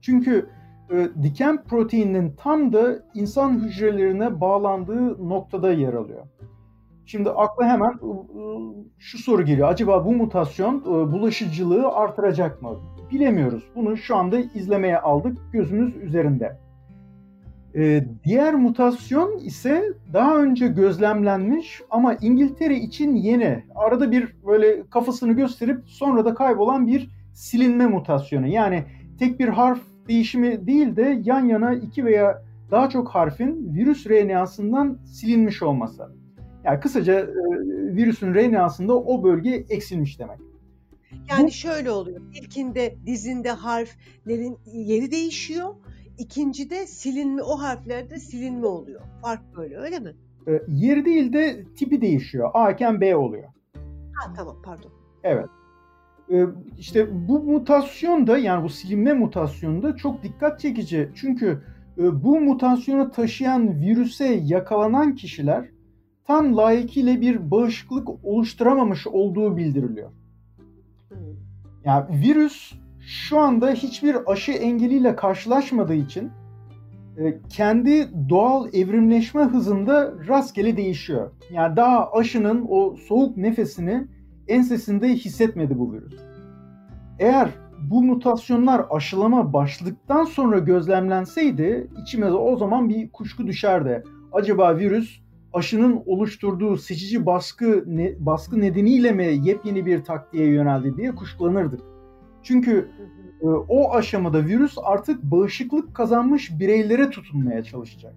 Çünkü 0.00 0.46
e, 0.90 1.08
diken 1.22 1.64
proteininin 1.64 2.34
tam 2.36 2.72
da 2.72 3.02
insan 3.14 3.64
hücrelerine 3.64 4.40
bağlandığı 4.40 5.28
noktada 5.28 5.72
yer 5.72 5.94
alıyor. 5.94 6.26
Şimdi 7.06 7.30
akla 7.30 7.66
hemen 7.66 7.92
şu 8.98 9.18
soru 9.18 9.42
geliyor. 9.44 9.68
Acaba 9.68 10.04
bu 10.04 10.12
mutasyon 10.12 10.84
bulaşıcılığı 10.84 11.88
artıracak 11.88 12.62
mı? 12.62 12.76
Bilemiyoruz. 13.10 13.64
Bunu 13.76 13.96
şu 13.96 14.16
anda 14.16 14.38
izlemeye 14.38 14.98
aldık 14.98 15.38
gözümüz 15.52 15.96
üzerinde. 15.96 16.58
Diğer 18.24 18.54
mutasyon 18.54 19.38
ise 19.38 19.92
daha 20.12 20.36
önce 20.36 20.68
gözlemlenmiş 20.68 21.82
ama 21.90 22.14
İngiltere 22.14 22.76
için 22.76 23.14
yeni. 23.14 23.64
Arada 23.74 24.10
bir 24.10 24.36
böyle 24.46 24.82
kafasını 24.90 25.32
gösterip 25.32 25.80
sonra 25.86 26.24
da 26.24 26.34
kaybolan 26.34 26.86
bir 26.86 27.10
silinme 27.32 27.86
mutasyonu. 27.86 28.46
Yani 28.46 28.84
tek 29.18 29.40
bir 29.40 29.48
harf 29.48 29.80
değişimi 30.08 30.66
değil 30.66 30.96
de 30.96 31.20
yan 31.24 31.44
yana 31.44 31.74
iki 31.74 32.04
veya 32.04 32.42
daha 32.70 32.88
çok 32.88 33.08
harfin 33.08 33.74
virüs 33.74 34.06
RNA'sından 34.06 34.98
silinmiş 35.04 35.62
olması. 35.62 36.02
Yani 36.64 36.80
kısaca 36.80 37.20
e, 37.20 37.26
virüsün 37.96 38.34
RNA'sında 38.34 38.96
o 38.96 39.22
bölge 39.22 39.64
eksilmiş 39.70 40.18
demek. 40.18 40.38
Yani 41.30 41.46
Bu, 41.46 41.50
şöyle 41.50 41.90
oluyor. 41.90 42.20
İlkinde 42.34 42.96
dizinde 43.06 43.50
harflerin 43.50 44.58
yeri 44.72 45.10
değişiyor. 45.10 45.74
İkincide 46.18 46.86
silinme 46.86 47.42
o 47.42 47.56
harflerde 47.56 48.18
silinme 48.18 48.66
oluyor. 48.66 49.00
Fark 49.22 49.56
böyle 49.56 49.76
öyle 49.76 49.98
mi? 49.98 50.14
E, 50.48 50.62
yeri 50.68 51.04
değil 51.04 51.32
de 51.32 51.64
tipi 51.76 52.00
değişiyor. 52.00 52.50
A 52.54 52.70
iken 52.70 53.00
B 53.00 53.16
oluyor. 53.16 53.48
Ha 54.14 54.32
tamam 54.36 54.56
pardon. 54.64 54.92
Evet. 55.22 55.46
E, 56.32 56.44
işte 56.78 57.28
bu 57.28 57.42
mutasyon 57.42 58.26
da 58.26 58.38
yani 58.38 58.64
bu 58.64 58.68
silinme 58.68 59.12
mutasyonu 59.12 59.82
da 59.82 59.96
çok 59.96 60.22
dikkat 60.22 60.60
çekici. 60.60 61.10
Çünkü 61.14 61.62
e, 61.98 62.22
bu 62.22 62.40
mutasyonu 62.40 63.10
taşıyan 63.10 63.80
virüse 63.80 64.40
yakalanan 64.44 65.14
kişiler 65.14 65.68
tam 66.26 66.56
layıkıyla 66.56 67.20
bir 67.20 67.50
bağışıklık 67.50 68.08
oluşturamamış 68.24 69.06
olduğu 69.06 69.56
bildiriliyor. 69.56 70.10
Yani 71.84 72.20
virüs 72.20 72.72
şu 73.10 73.38
anda 73.38 73.70
hiçbir 73.70 74.16
aşı 74.32 74.52
engeliyle 74.52 75.16
karşılaşmadığı 75.16 75.94
için 75.94 76.30
e, 77.18 77.38
kendi 77.48 78.08
doğal 78.28 78.74
evrimleşme 78.74 79.42
hızında 79.42 80.14
rastgele 80.28 80.76
değişiyor. 80.76 81.30
Yani 81.52 81.76
daha 81.76 82.12
aşının 82.12 82.66
o 82.68 82.96
soğuk 82.96 83.36
nefesini 83.36 84.06
ensesinde 84.48 85.08
hissetmedi 85.08 85.78
bu 85.78 85.92
virüs. 85.92 86.14
Eğer 87.18 87.48
bu 87.90 88.02
mutasyonlar 88.02 88.84
aşılama 88.90 89.52
başladıktan 89.52 90.24
sonra 90.24 90.58
gözlemlenseydi 90.58 91.90
içimize 92.02 92.32
o 92.32 92.56
zaman 92.56 92.88
bir 92.88 93.10
kuşku 93.10 93.46
düşerdi. 93.46 94.04
Acaba 94.32 94.78
virüs 94.78 95.20
aşının 95.52 96.02
oluşturduğu 96.06 96.76
seçici 96.76 97.26
baskı 97.26 97.84
ne, 97.86 98.14
baskı 98.18 98.60
nedeniyle 98.60 99.12
mi 99.12 99.40
yepyeni 99.42 99.86
bir 99.86 100.04
taktiğe 100.04 100.46
yöneldi 100.46 100.96
diye 100.96 101.14
kuşkulanırdık. 101.14 101.80
Çünkü 102.42 102.88
e, 103.42 103.46
o 103.46 103.92
aşamada 103.92 104.44
virüs 104.46 104.76
artık 104.82 105.22
bağışıklık 105.22 105.94
kazanmış 105.94 106.58
bireylere 106.58 107.10
tutunmaya 107.10 107.64
çalışacak. 107.64 108.14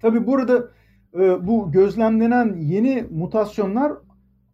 Tabi 0.00 0.26
burada 0.26 0.68
e, 1.14 1.46
bu 1.46 1.72
gözlemlenen 1.72 2.56
yeni 2.60 3.04
mutasyonlar 3.10 3.92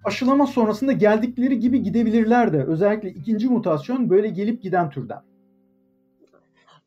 aşılama 0.05 0.47
sonrasında 0.47 0.93
geldikleri 0.93 1.59
gibi 1.59 1.83
gidebilirler 1.83 2.53
de. 2.53 2.65
Özellikle 2.65 3.11
ikinci 3.11 3.49
mutasyon 3.49 4.11
böyle 4.11 4.29
gelip 4.29 4.63
giden 4.63 4.91
türden. 4.91 5.30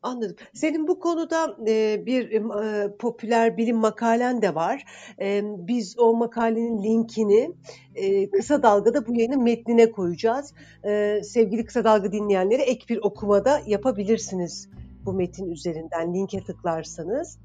Anladım. 0.04 0.36
Senin 0.52 0.88
bu 0.88 0.98
konuda 0.98 1.56
e, 1.68 2.06
bir 2.06 2.30
e, 2.30 2.96
popüler 2.96 3.56
bilim 3.56 3.76
makalen 3.76 4.42
de 4.42 4.54
var. 4.54 4.84
E, 5.20 5.42
biz 5.44 5.98
o 5.98 6.14
makalenin 6.16 6.82
linkini 6.82 7.52
e, 7.94 8.30
Kısa 8.30 8.62
Dalga'da 8.62 9.06
bu 9.06 9.14
yayının 9.14 9.42
metnine 9.42 9.90
koyacağız. 9.90 10.54
E, 10.84 11.20
sevgili 11.22 11.64
Kısa 11.64 11.84
Dalga 11.84 12.12
dinleyenleri 12.12 12.62
ek 12.62 12.84
bir 12.88 12.98
okumada 13.02 13.60
yapabilirsiniz 13.66 14.68
bu 15.06 15.12
metin 15.12 15.50
üzerinden 15.50 16.14
linke 16.14 16.44
tıklarsanız. 16.44 17.38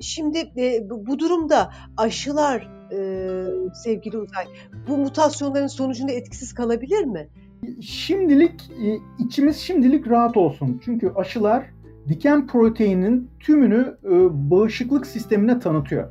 Şimdi 0.00 0.38
e, 0.56 0.90
bu, 0.90 1.18
durumda 1.18 1.72
aşılar 1.96 2.70
e, 2.92 3.00
sevgili 3.84 4.18
Uzay 4.18 4.46
bu 4.88 4.96
mutasyonların 4.96 5.66
sonucunda 5.66 6.12
etkisiz 6.12 6.54
kalabilir 6.54 7.04
mi? 7.04 7.28
Şimdilik 7.80 8.70
içimiz 9.18 9.56
şimdilik 9.56 10.08
rahat 10.08 10.36
olsun. 10.36 10.80
Çünkü 10.84 11.12
aşılar 11.16 11.81
diken 12.08 12.46
proteininin 12.46 13.30
tümünü 13.40 13.96
e, 14.04 14.10
bağışıklık 14.50 15.06
sistemine 15.06 15.58
tanıtıyor. 15.58 16.08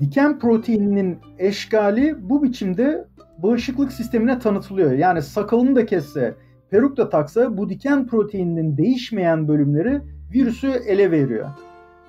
Diken 0.00 0.38
proteininin 0.38 1.18
eşgali 1.38 2.16
bu 2.28 2.42
biçimde 2.42 3.04
bağışıklık 3.38 3.92
sistemine 3.92 4.38
tanıtılıyor. 4.38 4.92
Yani 4.92 5.22
sakalını 5.22 5.76
da 5.76 5.86
kesse, 5.86 6.34
peruk 6.70 6.96
da 6.96 7.08
taksa 7.08 7.56
bu 7.56 7.68
diken 7.68 8.06
proteininin 8.06 8.76
değişmeyen 8.76 9.48
bölümleri 9.48 10.00
virüsü 10.34 10.68
ele 10.68 11.10
veriyor. 11.10 11.48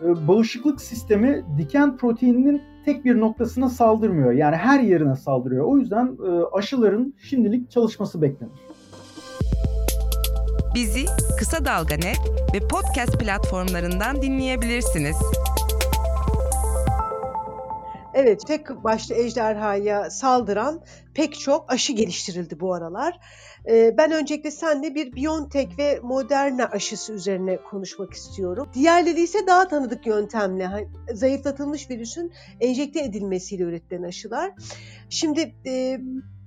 E, 0.04 0.28
bağışıklık 0.28 0.82
sistemi 0.82 1.46
diken 1.58 1.98
proteininin 1.98 2.62
tek 2.86 3.06
bir 3.06 3.20
noktasına 3.20 3.70
saldırmıyor. 3.70 4.32
Yani 4.32 4.56
her 4.56 4.80
yerine 4.80 5.16
saldırıyor. 5.16 5.66
O 5.66 5.78
yüzden 5.78 6.18
e, 6.28 6.30
aşıların 6.54 7.14
şimdilik 7.18 7.72
çalışması 7.72 8.22
beklenir. 8.22 8.54
Bizi 10.78 11.06
Kısa 11.40 11.66
Dalga 11.66 11.96
Net 11.96 12.20
ve 12.54 12.68
podcast 12.68 13.20
platformlarından 13.20 14.22
dinleyebilirsiniz. 14.22 15.16
Evet, 18.14 18.48
tek 18.48 18.84
başlı 18.84 19.16
ejderhaya 19.16 20.10
saldıran 20.10 20.82
pek 21.14 21.40
çok 21.40 21.72
aşı 21.74 21.94
geliştirildi 21.94 22.60
bu 22.60 22.74
aralar. 22.74 23.20
Ee, 23.70 23.96
ben 23.98 24.12
öncelikle 24.12 24.52
seninle 24.52 24.96
bir 24.96 25.16
BioNTech 25.16 25.78
ve 25.78 26.00
Moderna 26.04 26.66
aşısı 26.66 27.14
üzerine 27.14 27.58
konuşmak 27.58 28.14
istiyorum. 28.14 28.70
Diğerleri 28.74 29.22
ise 29.22 29.48
daha 29.48 29.68
tanıdık 29.68 30.08
yöntemle 30.08 30.88
zayıflatılmış 31.14 31.90
virüsün 31.90 32.34
enjekte 32.60 33.00
edilmesiyle 33.04 33.64
üretilen 33.64 34.04
aşılar. 34.04 34.52
Şimdi 35.10 35.56
e, 35.66 36.00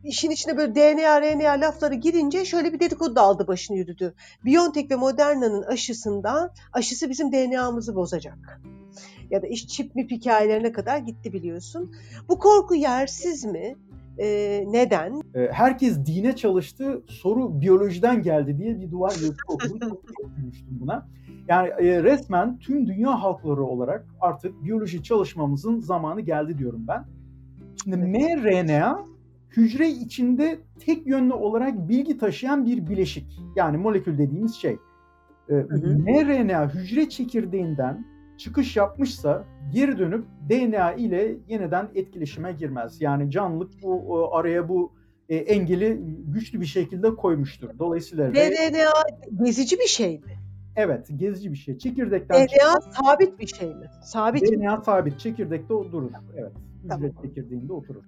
işin 0.05 0.31
içine 0.31 0.57
böyle 0.57 0.75
DNA, 0.75 1.21
RNA 1.21 1.67
lafları 1.67 1.95
girince 1.95 2.45
şöyle 2.45 2.73
bir 2.73 2.81
dedikodu 2.81 3.17
da 3.17 3.23
aldı 3.23 3.47
başını 3.47 3.77
yürüdü. 3.77 4.15
BioNTech 4.45 4.91
ve 4.91 4.97
Moderna'nın 4.97 5.63
aşısından 5.63 6.51
aşısı 6.73 7.11
bizim 7.11 7.33
DNA'mızı 7.33 7.95
bozacak. 7.95 8.61
Ya 9.31 9.43
da 9.43 9.47
iş 9.47 9.67
çip 9.67 9.95
mip 9.95 10.11
hikayelerine 10.11 10.73
kadar 10.73 10.99
gitti 10.99 11.33
biliyorsun. 11.33 11.93
Bu 12.29 12.39
korku 12.39 12.75
yersiz 12.75 13.45
mi? 13.45 13.77
Ee, 14.19 14.65
neden? 14.69 15.23
Herkes 15.53 16.07
dine 16.07 16.37
çalıştı, 16.37 17.03
soru 17.09 17.61
biyolojiden 17.61 18.23
geldi 18.23 18.59
diye 18.59 18.81
bir 18.81 18.91
duvar 18.91 19.11
yazısı 19.11 19.37
gülmüştüm 20.37 20.81
buna. 20.81 21.09
Yani 21.49 21.69
e, 21.69 22.03
resmen 22.03 22.59
tüm 22.59 22.87
dünya 22.87 23.23
halkları 23.23 23.63
olarak 23.63 24.07
artık 24.21 24.65
biyoloji 24.65 25.03
çalışmamızın 25.03 25.81
zamanı 25.81 26.21
geldi 26.21 26.59
diyorum 26.59 26.85
ben. 26.89 27.05
Şimdi 27.85 27.97
mRNA 27.97 29.05
hücre 29.57 29.89
içinde 29.89 30.59
tek 30.87 31.07
yönlü 31.07 31.33
olarak 31.33 31.89
bilgi 31.89 32.19
taşıyan 32.19 32.67
bir 32.67 32.87
bileşik. 32.87 33.41
Yani 33.57 33.77
molekül 33.77 34.19
dediğimiz 34.19 34.55
şey. 34.55 34.77
Hı 35.47 35.57
hı. 35.57 35.99
mRNA 35.99 36.75
hücre 36.75 37.09
çekirdeğinden 37.09 38.05
çıkış 38.39 38.77
yapmışsa 38.77 39.45
geri 39.73 39.99
dönüp 39.99 40.25
DNA 40.51 40.93
ile 40.93 41.37
yeniden 41.49 41.89
etkileşime 41.95 42.53
girmez. 42.53 43.01
Yani 43.01 43.31
canlılık 43.31 43.83
bu 43.83 44.29
araya 44.37 44.69
bu 44.69 44.93
e, 45.29 45.37
engeli 45.37 46.01
güçlü 46.27 46.61
bir 46.61 46.67
şekilde 46.67 47.15
koymuştur. 47.15 47.69
Dolayısıyla 47.79 48.35
DNA 48.35 48.93
gezici 49.45 49.79
bir 49.79 49.87
şey 49.87 50.19
mi? 50.19 50.41
Evet, 50.77 51.09
gezici 51.17 51.51
bir 51.51 51.57
şey. 51.57 51.79
Çekirdekten 51.79 52.37
DNA 52.37 52.47
çıkan, 52.47 52.81
sabit 52.81 53.39
bir 53.39 53.47
şey 53.47 53.69
mi? 53.69 53.87
Sabit 54.03 54.53
DNA 54.53 54.77
mi? 54.77 54.85
sabit. 54.85 55.19
Çekirdekte 55.19 55.69
durur. 55.69 56.11
Evet. 56.37 56.53
Hücre 56.85 56.89
tamam. 56.89 57.13
çekirdeğinde 57.23 57.73
oturur. 57.73 58.05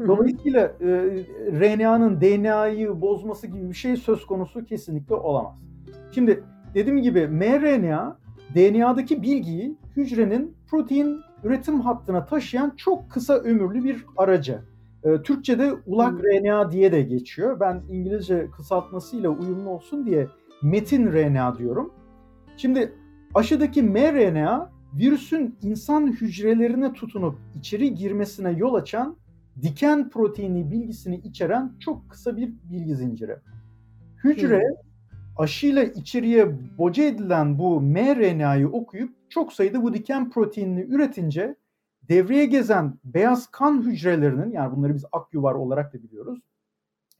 Dolayısıyla 0.00 0.60
e, 0.80 0.86
RNA'nın 1.52 2.20
DNA'yı 2.20 3.00
bozması 3.00 3.46
gibi 3.46 3.68
bir 3.68 3.74
şey 3.74 3.96
söz 3.96 4.26
konusu 4.26 4.64
kesinlikle 4.64 5.14
olamaz. 5.14 5.54
Şimdi 6.12 6.44
dediğim 6.74 7.02
gibi 7.02 7.28
mRNA 7.28 8.18
DNA'daki 8.54 9.22
bilgiyi 9.22 9.76
hücrenin 9.96 10.56
protein 10.70 11.20
üretim 11.44 11.80
hattına 11.80 12.26
taşıyan 12.26 12.72
çok 12.76 13.10
kısa 13.10 13.34
ömürlü 13.34 13.84
bir 13.84 14.04
aracı. 14.16 14.62
E, 15.04 15.22
Türkçe'de 15.22 15.72
ulak 15.86 16.12
hmm. 16.12 16.22
RNA 16.22 16.70
diye 16.72 16.92
de 16.92 17.02
geçiyor. 17.02 17.60
Ben 17.60 17.82
İngilizce 17.90 18.50
kısaltmasıyla 18.56 19.30
uyumlu 19.30 19.70
olsun 19.70 20.06
diye 20.06 20.26
metin 20.62 21.12
RNA 21.12 21.58
diyorum. 21.58 21.92
Şimdi 22.56 22.92
aşıdaki 23.34 23.82
mRNA 23.82 24.70
virüsün 24.94 25.58
insan 25.62 26.06
hücrelerine 26.06 26.92
tutunup 26.92 27.38
içeri 27.54 27.94
girmesine 27.94 28.50
yol 28.50 28.74
açan 28.74 29.16
diken 29.62 30.10
proteini 30.10 30.70
bilgisini 30.70 31.16
içeren 31.16 31.72
çok 31.80 32.10
kısa 32.10 32.36
bir 32.36 32.52
bilgi 32.70 32.96
zinciri. 32.96 33.36
Hücre 34.24 34.62
aşıyla 35.36 35.82
içeriye 35.82 36.48
boca 36.78 37.04
edilen 37.04 37.58
bu 37.58 37.80
mRNA'yı 37.80 38.68
okuyup 38.68 39.14
çok 39.28 39.52
sayıda 39.52 39.82
bu 39.82 39.94
diken 39.94 40.30
proteinini 40.30 40.80
üretince 40.80 41.56
devreye 42.08 42.46
gezen 42.46 42.98
beyaz 43.04 43.46
kan 43.50 43.82
hücrelerinin 43.82 44.52
yani 44.52 44.76
bunları 44.76 44.94
biz 44.94 45.04
akyuvar 45.12 45.54
olarak 45.54 45.94
da 45.94 46.02
biliyoruz. 46.02 46.38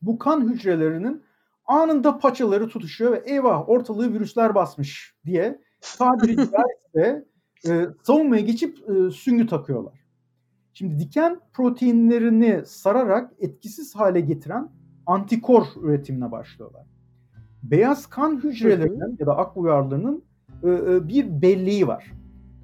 Bu 0.03 0.19
kan 0.19 0.49
hücrelerinin 0.49 1.23
anında 1.67 2.19
paçaları 2.19 2.69
tutuşuyor 2.69 3.13
ve 3.13 3.23
eyvah 3.25 3.69
ortalığı 3.69 4.13
virüsler 4.13 4.55
basmış 4.55 5.15
diye 5.25 5.61
tabiri 5.99 6.37
caizse 6.37 7.25
e, 7.69 7.87
savunmaya 8.03 8.43
geçip 8.43 8.91
e, 8.91 9.11
süngü 9.11 9.47
takıyorlar. 9.47 10.04
Şimdi 10.75 10.99
diken 10.99 11.41
proteinlerini 11.53 12.63
sararak 12.67 13.33
etkisiz 13.39 13.95
hale 13.95 14.21
getiren 14.21 14.69
antikor 15.07 15.67
üretimine 15.83 16.33
başlıyorlar. 16.33 16.83
Beyaz 17.63 18.07
kan 18.07 18.45
hücrelerinin 18.45 19.17
ya 19.21 19.27
da 19.27 19.37
ak 19.37 19.57
uyarlarının 19.57 20.25
e, 20.63 20.71
e, 20.71 21.09
bir 21.09 21.43
belleği 21.43 21.87
var. 21.87 22.13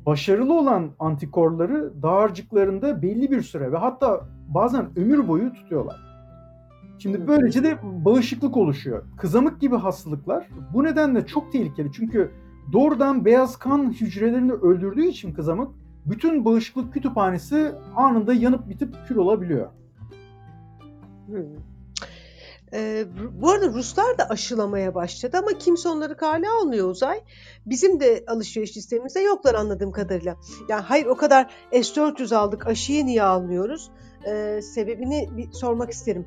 Başarılı 0.06 0.54
olan 0.58 0.90
antikorları 0.98 2.02
dağarcıklarında 2.02 3.02
belli 3.02 3.30
bir 3.30 3.42
süre 3.42 3.72
ve 3.72 3.76
hatta 3.76 4.20
bazen 4.48 4.98
ömür 4.98 5.28
boyu 5.28 5.52
tutuyorlar. 5.52 6.00
Şimdi 6.98 7.28
böylece 7.28 7.64
de 7.64 7.78
bağışıklık 7.82 8.56
oluşuyor. 8.56 9.02
Kızamık 9.16 9.60
gibi 9.60 9.76
hastalıklar 9.76 10.48
bu 10.74 10.84
nedenle 10.84 11.26
çok 11.26 11.52
tehlikeli. 11.52 11.92
Çünkü 11.92 12.30
doğrudan 12.72 13.24
beyaz 13.24 13.56
kan 13.56 13.92
hücrelerini 13.92 14.52
öldürdüğü 14.52 15.06
için 15.06 15.32
kızamık 15.32 15.79
bütün 16.10 16.44
bağışıklık 16.44 16.92
kütüphanesi 16.92 17.72
anında 17.96 18.34
yanıp 18.34 18.68
bitip 18.68 18.94
kül 19.08 19.16
olabiliyor. 19.16 19.68
Hmm. 21.26 21.44
Ee, 22.72 23.04
bu 23.42 23.50
arada 23.50 23.66
Ruslar 23.68 24.18
da 24.18 24.28
aşılamaya 24.28 24.94
başladı 24.94 25.36
ama 25.38 25.58
kimse 25.58 25.88
onları 25.88 26.16
kale 26.16 26.46
almıyor 26.48 26.90
Uzay. 26.90 27.20
Bizim 27.66 28.00
de 28.00 28.24
alışveriş 28.26 28.76
listemizde 28.76 29.20
yoklar 29.20 29.54
anladığım 29.54 29.92
kadarıyla. 29.92 30.36
Yani 30.68 30.82
hayır 30.82 31.06
o 31.06 31.16
kadar 31.16 31.50
S-400 31.72 32.34
aldık 32.34 32.66
aşıyı 32.66 33.06
niye 33.06 33.22
almıyoruz? 33.22 33.90
Ee, 34.26 34.60
sebebini 34.62 35.28
bir 35.36 35.52
sormak 35.52 35.90
isterim. 35.90 36.26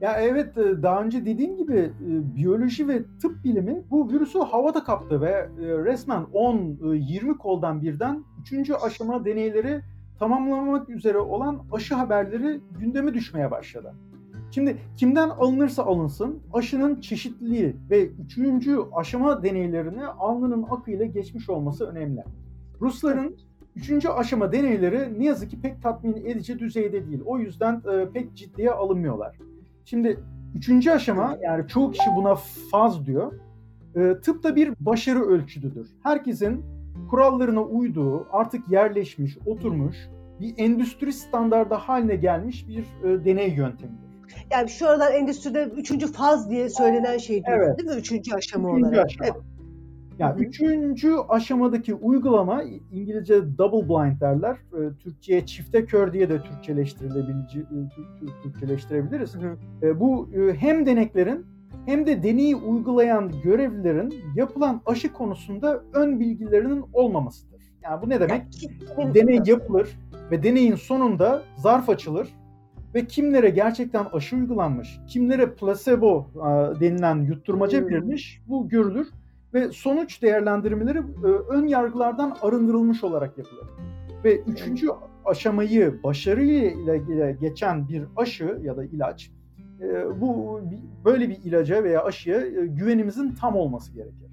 Ya 0.00 0.16
evet 0.20 0.58
e, 0.58 0.82
daha 0.82 1.02
önce 1.02 1.26
dediğim 1.26 1.56
gibi 1.56 1.78
e, 1.78 2.36
biyoloji 2.36 2.88
ve 2.88 3.02
tıp 3.22 3.44
bilimi 3.44 3.84
bu 3.90 4.10
virüsü 4.10 4.38
havada 4.38 4.84
kaptı 4.84 5.20
ve 5.20 5.30
e, 5.30 5.48
resmen 5.60 6.22
10-20 6.22 7.36
koldan 7.36 7.82
birden 7.82 8.24
3. 8.52 8.70
aşama 8.82 9.24
deneyleri 9.24 9.80
tamamlanmak 10.18 10.88
üzere 10.88 11.18
olan 11.18 11.62
aşı 11.72 11.94
haberleri 11.94 12.60
gündeme 12.80 13.14
düşmeye 13.14 13.50
başladı. 13.50 13.94
Şimdi 14.50 14.76
kimden 14.96 15.28
alınırsa 15.28 15.84
alınsın 15.84 16.38
aşının 16.52 17.00
çeşitliliği 17.00 17.76
ve 17.90 18.06
üçüncü 18.06 18.78
aşama 18.94 19.42
deneylerini 19.42 20.06
alnının 20.06 20.66
akıyla 20.70 21.06
geçmiş 21.06 21.50
olması 21.50 21.86
önemli. 21.86 22.24
Rusların 22.80 23.36
üçüncü 23.76 24.08
aşama 24.08 24.52
deneyleri 24.52 25.20
ne 25.20 25.24
yazık 25.24 25.50
ki 25.50 25.60
pek 25.60 25.82
tatmin 25.82 26.16
edici 26.16 26.58
düzeyde 26.58 27.06
değil. 27.06 27.20
O 27.26 27.38
yüzden 27.38 27.82
pek 28.12 28.34
ciddiye 28.34 28.70
alınmıyorlar. 28.70 29.38
Şimdi 29.84 30.20
üçüncü 30.54 30.90
aşama 30.90 31.38
yani 31.42 31.68
çoğu 31.68 31.90
kişi 31.90 32.10
buna 32.16 32.34
faz 32.70 33.06
diyor. 33.06 33.32
E, 33.96 34.20
tıpta 34.22 34.56
bir 34.56 34.72
başarı 34.80 35.22
ölçüdüdür. 35.22 35.90
Herkesin 36.02 36.64
kurallarına 37.10 37.62
uyduğu, 37.62 38.26
artık 38.32 38.68
yerleşmiş, 38.70 39.38
oturmuş 39.46 39.96
bir 40.40 40.54
endüstri 40.58 41.12
standardı 41.12 41.74
haline 41.74 42.16
gelmiş 42.16 42.68
bir 42.68 42.78
e, 43.08 43.24
deney 43.24 43.48
yöntemidir. 43.54 44.08
Yani 44.50 44.68
şu 44.68 44.88
aralar 44.88 45.12
endüstride 45.12 45.64
üçüncü 45.76 46.12
faz 46.12 46.50
diye 46.50 46.68
söylenen 46.68 47.18
şey 47.18 47.44
diyorsun 47.44 47.64
Evet. 47.66 47.78
değil 47.78 47.88
mi? 47.90 47.96
Üçüncü 48.00 48.34
aşama 48.34 48.70
Üçüncü 48.70 48.86
olarak. 48.88 49.06
aşama. 49.06 49.24
Evet. 49.30 49.42
Yani 50.18 50.40
üçüncü 50.44 51.14
aşamadaki 51.28 51.94
uygulama 51.94 52.62
İngilizce 52.92 53.58
double 53.58 53.88
blind 53.88 54.20
derler. 54.20 54.54
E, 54.54 54.96
Türkçe'ye 54.98 55.46
çifte 55.46 55.84
kör 55.84 56.12
diye 56.12 56.28
de 56.28 56.42
Türkçeleştirilebilece, 56.42 57.58
e, 57.60 57.64
Tür- 57.64 58.18
Tür- 58.20 58.42
Türkçeleştirebiliriz. 58.42 59.34
Hı 59.34 59.38
hı. 59.38 59.56
E, 59.86 60.00
Bu 60.00 60.28
e, 60.34 60.54
hem 60.54 60.86
deneklerin 60.86 61.46
hem 61.88 62.06
de 62.06 62.22
deneyi 62.22 62.56
uygulayan 62.56 63.32
görevlilerin 63.44 64.14
yapılan 64.34 64.80
aşı 64.86 65.12
konusunda 65.12 65.82
ön 65.92 66.20
bilgilerinin 66.20 66.84
olmamasıdır. 66.92 67.62
Yani 67.82 68.02
bu 68.02 68.08
ne 68.08 68.20
demek? 68.20 68.42
Deney 69.14 69.40
yapılır 69.46 69.98
ve 70.30 70.42
deneyin 70.42 70.74
sonunda 70.74 71.42
zarf 71.56 71.88
açılır 71.88 72.28
ve 72.94 73.06
kimlere 73.06 73.50
gerçekten 73.50 74.06
aşı 74.12 74.36
uygulanmış, 74.36 75.00
kimlere 75.08 75.54
placebo 75.54 76.26
e, 76.36 76.40
denilen 76.80 77.16
yutturmaca 77.16 77.80
Hmm. 77.80 77.88
verilmiş 77.88 78.42
bu 78.48 78.68
görülür 78.68 79.08
ve 79.54 79.72
sonuç 79.72 80.22
değerlendirmeleri 80.22 80.98
e, 80.98 81.26
ön 81.48 81.66
yargılardan 81.66 82.36
arındırılmış 82.42 83.04
olarak 83.04 83.38
yapılır. 83.38 83.66
Ve 84.24 84.40
üçüncü 84.40 84.88
aşamayı 85.24 86.02
başarıyla 86.04 86.96
geçen 87.30 87.88
bir 87.88 88.04
aşı 88.16 88.58
ya 88.62 88.76
da 88.76 88.84
ilaç 88.84 89.30
bu 90.20 90.60
böyle 91.04 91.28
bir 91.28 91.36
ilaca 91.44 91.84
veya 91.84 92.04
aşıya 92.04 92.40
e, 92.40 92.66
güvenimizin 92.66 93.34
tam 93.40 93.56
olması 93.56 93.92
gerekir. 93.92 94.28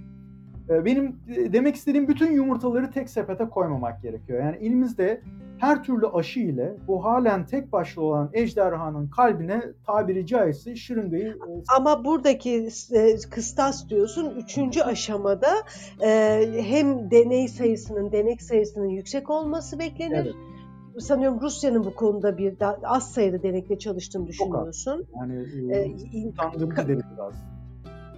E, 0.69 0.85
Benim 0.85 1.19
e, 1.35 1.53
demek 1.53 1.75
istediğim 1.75 2.07
bütün 2.07 2.31
yumurtaları 2.31 2.91
tek 2.91 3.09
sepete 3.09 3.49
koymamak 3.49 4.01
gerekiyor. 4.01 4.43
Yani 4.43 4.55
elimizde 4.55 5.21
her 5.57 5.83
türlü 5.83 6.07
aşı 6.07 6.39
ile 6.39 6.73
bu 6.87 7.05
halen 7.05 7.45
tek 7.45 7.71
başlı 7.71 8.01
olan 8.01 8.29
ejderhanın 8.33 9.07
kalbine 9.07 9.61
tabiri 9.85 10.27
caizse 10.27 10.75
şırıngayı 10.75 11.27
e, 11.27 11.63
Ama 11.77 12.05
buradaki 12.05 12.69
kıstas 13.29 13.89
diyorsun 13.89 14.33
üçüncü 14.37 14.81
aşamada 14.81 15.49
hem 16.61 17.11
deney 17.11 17.47
sayısının, 17.47 18.11
denek 18.11 18.41
sayısının 18.41 18.89
yüksek 18.89 19.29
olması 19.29 19.79
beklenir. 19.79 20.15
Evet. 20.15 20.35
Sanıyorum 20.99 21.41
Rusya'nın 21.41 21.85
bu 21.85 21.95
konuda 21.95 22.37
bir 22.37 22.59
daha 22.59 22.77
az 22.83 23.11
sayıda 23.11 23.43
denekle 23.43 23.79
çalıştığını 23.79 24.27
düşünüyorsun. 24.27 25.05
yani 25.19 25.45
E, 25.69 25.77
e, 25.77 26.27
utandırıcı 26.27 26.87
deriz 26.87 27.03
biraz. 27.15 27.33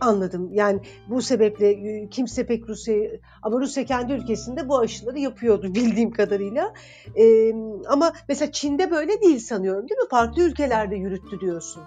Anladım. 0.02 0.50
Yani 0.54 0.80
bu 1.10 1.22
sebeple 1.22 1.70
e, 1.72 2.10
kimse 2.10 2.46
pek 2.46 2.70
Rusya'yı 2.70 3.20
ama 3.42 3.60
Rusya 3.60 3.86
kendi 3.86 4.14
ülkesinde 4.14 4.70
bu 4.70 4.80
aşıları 4.80 5.20
yapıyordu 5.20 5.64
bildiğim 5.76 6.12
kadarıyla. 6.12 6.74
Ee, 7.16 7.54
ama 7.90 8.14
mesela 8.30 8.52
Çin'de 8.52 8.92
böyle 8.92 9.22
değil 9.22 9.40
sanıyorum 9.40 9.90
değil 9.90 10.00
mi? 10.00 10.08
Farklı 10.10 10.42
ülkelerde 10.44 10.96
yürüttü 10.96 11.40
diyorsun. 11.40 11.84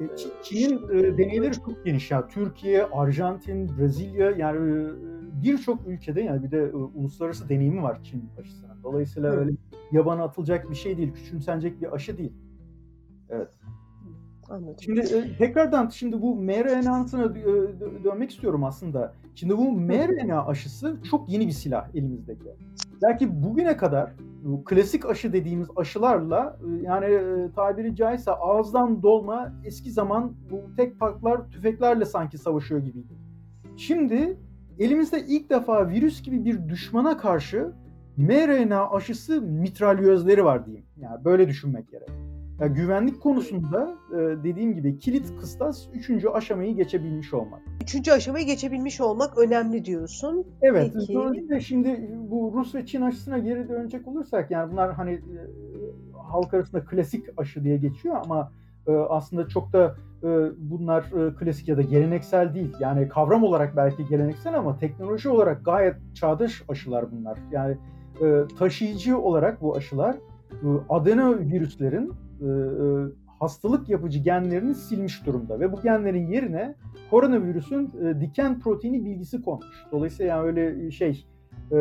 E, 0.00 0.04
Çin- 0.04 0.42
Çin'in 0.42 0.88
e, 0.88 1.18
deneyleri 1.18 1.54
çok 1.54 1.84
geniş 1.84 2.10
ya. 2.10 2.28
Türkiye, 2.28 2.84
Arjantin, 2.84 3.78
Brezilya 3.78 4.30
yani 4.30 4.80
e, 4.80 4.92
birçok 5.42 5.86
ülkede 5.86 6.20
yani 6.20 6.42
bir 6.42 6.50
de 6.50 6.70
uluslararası 6.74 7.48
deneyimi 7.48 7.82
var 7.82 7.98
Çin 8.04 8.30
aşısının. 8.40 8.82
Dolayısıyla 8.82 9.32
Hı. 9.32 9.36
öyle 9.36 9.50
yabana 9.92 10.22
atılacak 10.24 10.70
bir 10.70 10.74
şey 10.74 10.96
değil, 10.96 11.12
küçümsenecek 11.14 11.80
bir 11.80 11.94
aşı 11.94 12.18
değil. 12.18 12.32
Evet. 13.30 13.48
Anladım. 14.50 14.76
Şimdi 14.80 15.00
e, 15.00 15.36
tekrardan 15.36 15.88
şimdi 15.88 16.22
bu 16.22 16.36
mRNA'sına 16.36 17.24
dö- 17.24 17.78
dö- 17.80 18.04
dönmek 18.04 18.30
istiyorum 18.30 18.64
aslında. 18.64 19.12
Şimdi 19.34 19.58
bu 19.58 19.72
mRNA 19.72 20.46
aşısı 20.46 20.96
çok 21.10 21.28
yeni 21.28 21.46
bir 21.46 21.52
silah 21.52 21.94
elimizdeki. 21.94 22.48
Belki 23.02 23.42
bugüne 23.42 23.76
kadar 23.76 24.10
bu 24.44 24.64
klasik 24.64 25.06
aşı 25.06 25.32
dediğimiz 25.32 25.68
aşılarla 25.76 26.58
e, 26.66 26.82
yani 26.82 27.04
e, 27.04 27.50
tabiri 27.56 27.96
caizse 27.96 28.30
ağızdan 28.30 29.02
dolma 29.02 29.52
eski 29.64 29.90
zaman 29.90 30.32
bu 30.50 30.76
tek 30.76 31.00
paklar 31.00 31.50
tüfeklerle 31.50 32.04
sanki 32.04 32.38
savaşıyor 32.38 32.80
gibiydi. 32.80 33.12
Şimdi 33.76 34.36
elimizde 34.78 35.24
ilk 35.26 35.50
defa 35.50 35.88
virüs 35.88 36.22
gibi 36.22 36.44
bir 36.44 36.68
düşmana 36.68 37.16
karşı 37.16 37.72
mRNA 38.16 38.90
aşısı 38.90 39.42
mitralyözleri 39.42 40.44
var 40.44 40.66
diyeyim. 40.66 40.86
Yani 40.96 41.24
böyle 41.24 41.48
düşünmek 41.48 41.90
gerek. 41.90 42.08
Ya 42.60 42.66
güvenlik 42.66 43.20
konusunda 43.20 43.94
e, 44.12 44.16
dediğim 44.16 44.74
gibi 44.74 44.98
kilit 44.98 45.40
kıstas 45.40 45.86
üçüncü 45.94 46.28
aşamayı 46.28 46.76
geçebilmiş 46.76 47.34
olmak. 47.34 47.62
Üçüncü 47.82 48.12
aşamayı 48.12 48.46
geçebilmiş 48.46 49.00
olmak 49.00 49.38
önemli 49.38 49.84
diyorsun. 49.84 50.46
Evet. 50.62 50.92
Peki. 50.94 51.64
Şimdi 51.64 52.10
bu 52.30 52.52
Rus 52.54 52.74
ve 52.74 52.86
Çin 52.86 53.02
aşısına 53.02 53.38
geri 53.38 53.68
dönecek 53.68 54.08
olursak 54.08 54.50
yani 54.50 54.72
bunlar 54.72 54.92
hani 54.92 55.12
e, 55.12 55.38
halk 56.28 56.54
arasında 56.54 56.84
klasik 56.84 57.24
aşı 57.36 57.64
diye 57.64 57.76
geçiyor 57.76 58.16
ama 58.24 58.52
e, 58.86 58.92
aslında 58.92 59.48
çok 59.48 59.72
da 59.72 59.96
bunlar 60.58 61.04
klasik 61.38 61.68
ya 61.68 61.76
da 61.76 61.82
geleneksel 61.82 62.54
değil. 62.54 62.72
Yani 62.80 63.08
kavram 63.08 63.44
olarak 63.44 63.76
belki 63.76 64.06
geleneksel 64.06 64.58
ama 64.58 64.78
teknoloji 64.78 65.28
olarak 65.28 65.64
gayet 65.64 65.94
çağdaş 66.14 66.62
aşılar 66.68 67.12
bunlar. 67.12 67.38
Yani 67.52 67.76
e, 68.22 68.56
taşıyıcı 68.58 69.18
olarak 69.18 69.62
bu 69.62 69.76
aşılar 69.76 70.16
e, 70.52 70.66
adenovirüslerin 70.88 72.12
e, 72.40 72.46
e, 72.46 72.48
hastalık 73.40 73.88
yapıcı 73.88 74.18
genlerini 74.18 74.74
silmiş 74.74 75.26
durumda 75.26 75.60
ve 75.60 75.72
bu 75.72 75.80
genlerin 75.82 76.26
yerine 76.26 76.74
koronavirüsün 77.10 77.90
e, 78.02 78.20
diken 78.20 78.60
proteini 78.60 79.04
bilgisi 79.04 79.42
konmuş. 79.42 79.84
Dolayısıyla 79.92 80.36
yani 80.36 80.46
öyle 80.46 80.90
şey 80.90 81.26
e, 81.72 81.78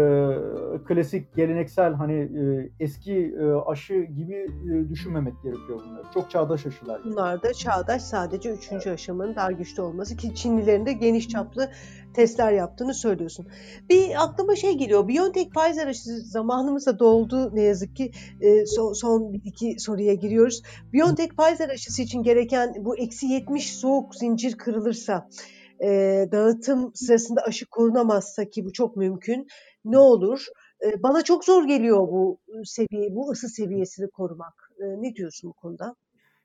klasik 0.88 1.36
geleneksel 1.36 1.94
hani 1.94 2.14
e, 2.14 2.70
eski 2.80 3.36
e, 3.40 3.46
aşı 3.66 3.94
gibi 3.94 4.48
e, 4.72 4.90
düşünmemek 4.90 5.34
gerekiyor 5.44 5.82
bunları. 5.86 6.04
Çok 6.14 6.32
çağdaş 6.32 6.66
aşılar. 6.66 7.00
yani. 7.00 7.12
Bunlar 7.12 7.44
da 7.44 7.54
çağdaş 7.54 8.02
sadece 8.02 8.52
üçüncü 8.54 8.90
aşamanın 8.90 9.36
daha 9.36 9.52
güçlü 9.52 9.82
olması 9.82 10.18
ki 10.18 10.36
Çinlilerin 10.36 10.86
de 10.86 10.94
geniş 10.94 11.30
çaplı 11.30 11.70
testler 12.14 12.52
yaptığını 12.52 12.94
söylüyorsun. 12.94 13.48
Bir 13.90 14.24
aklıma 14.24 14.56
şey 14.56 14.78
geliyor. 14.78 15.08
BioNTech 15.08 15.50
Pfizer 15.50 15.88
aşısı 15.88 16.22
zamanımız 16.22 16.86
da 16.86 17.00
doldu 17.00 17.56
ne 17.56 17.62
yazık 17.62 17.96
ki. 17.96 18.12
Ee, 18.42 18.66
son, 18.66 18.94
son 18.94 19.34
iki 19.34 19.80
soruya 19.80 20.14
giriyoruz. 20.14 20.64
BioNTech 20.94 21.30
Pfizer 21.38 21.70
aşısı 21.70 22.02
için 22.02 22.24
gereken 22.24 22.74
bu 22.80 22.98
eksi 22.98 23.26
70 23.26 23.76
soğuk 23.76 24.16
zincir 24.16 24.58
kırılırsa 24.58 25.30
e, 25.84 26.28
dağıtım 26.32 26.91
sırasında 26.93 27.41
aşı 27.41 27.65
korunamazsa 27.69 28.46
ki 28.46 28.65
bu 28.65 28.74
çok 28.74 28.96
mümkün 28.98 29.48
ne 29.86 29.98
olur? 29.98 30.46
E, 30.86 31.04
bana 31.04 31.24
çok 31.24 31.46
zor 31.46 31.63
geliyor 31.63 32.00
bu 32.00 32.39
seviye, 32.65 33.15
bu 33.15 33.32
ısı 33.32 33.50
seviyesini 33.50 34.10
korumak. 34.10 34.72
E, 34.80 35.02
ne 35.02 35.15
diyorsun 35.15 35.50
bu 35.50 35.54
konuda? 35.54 35.96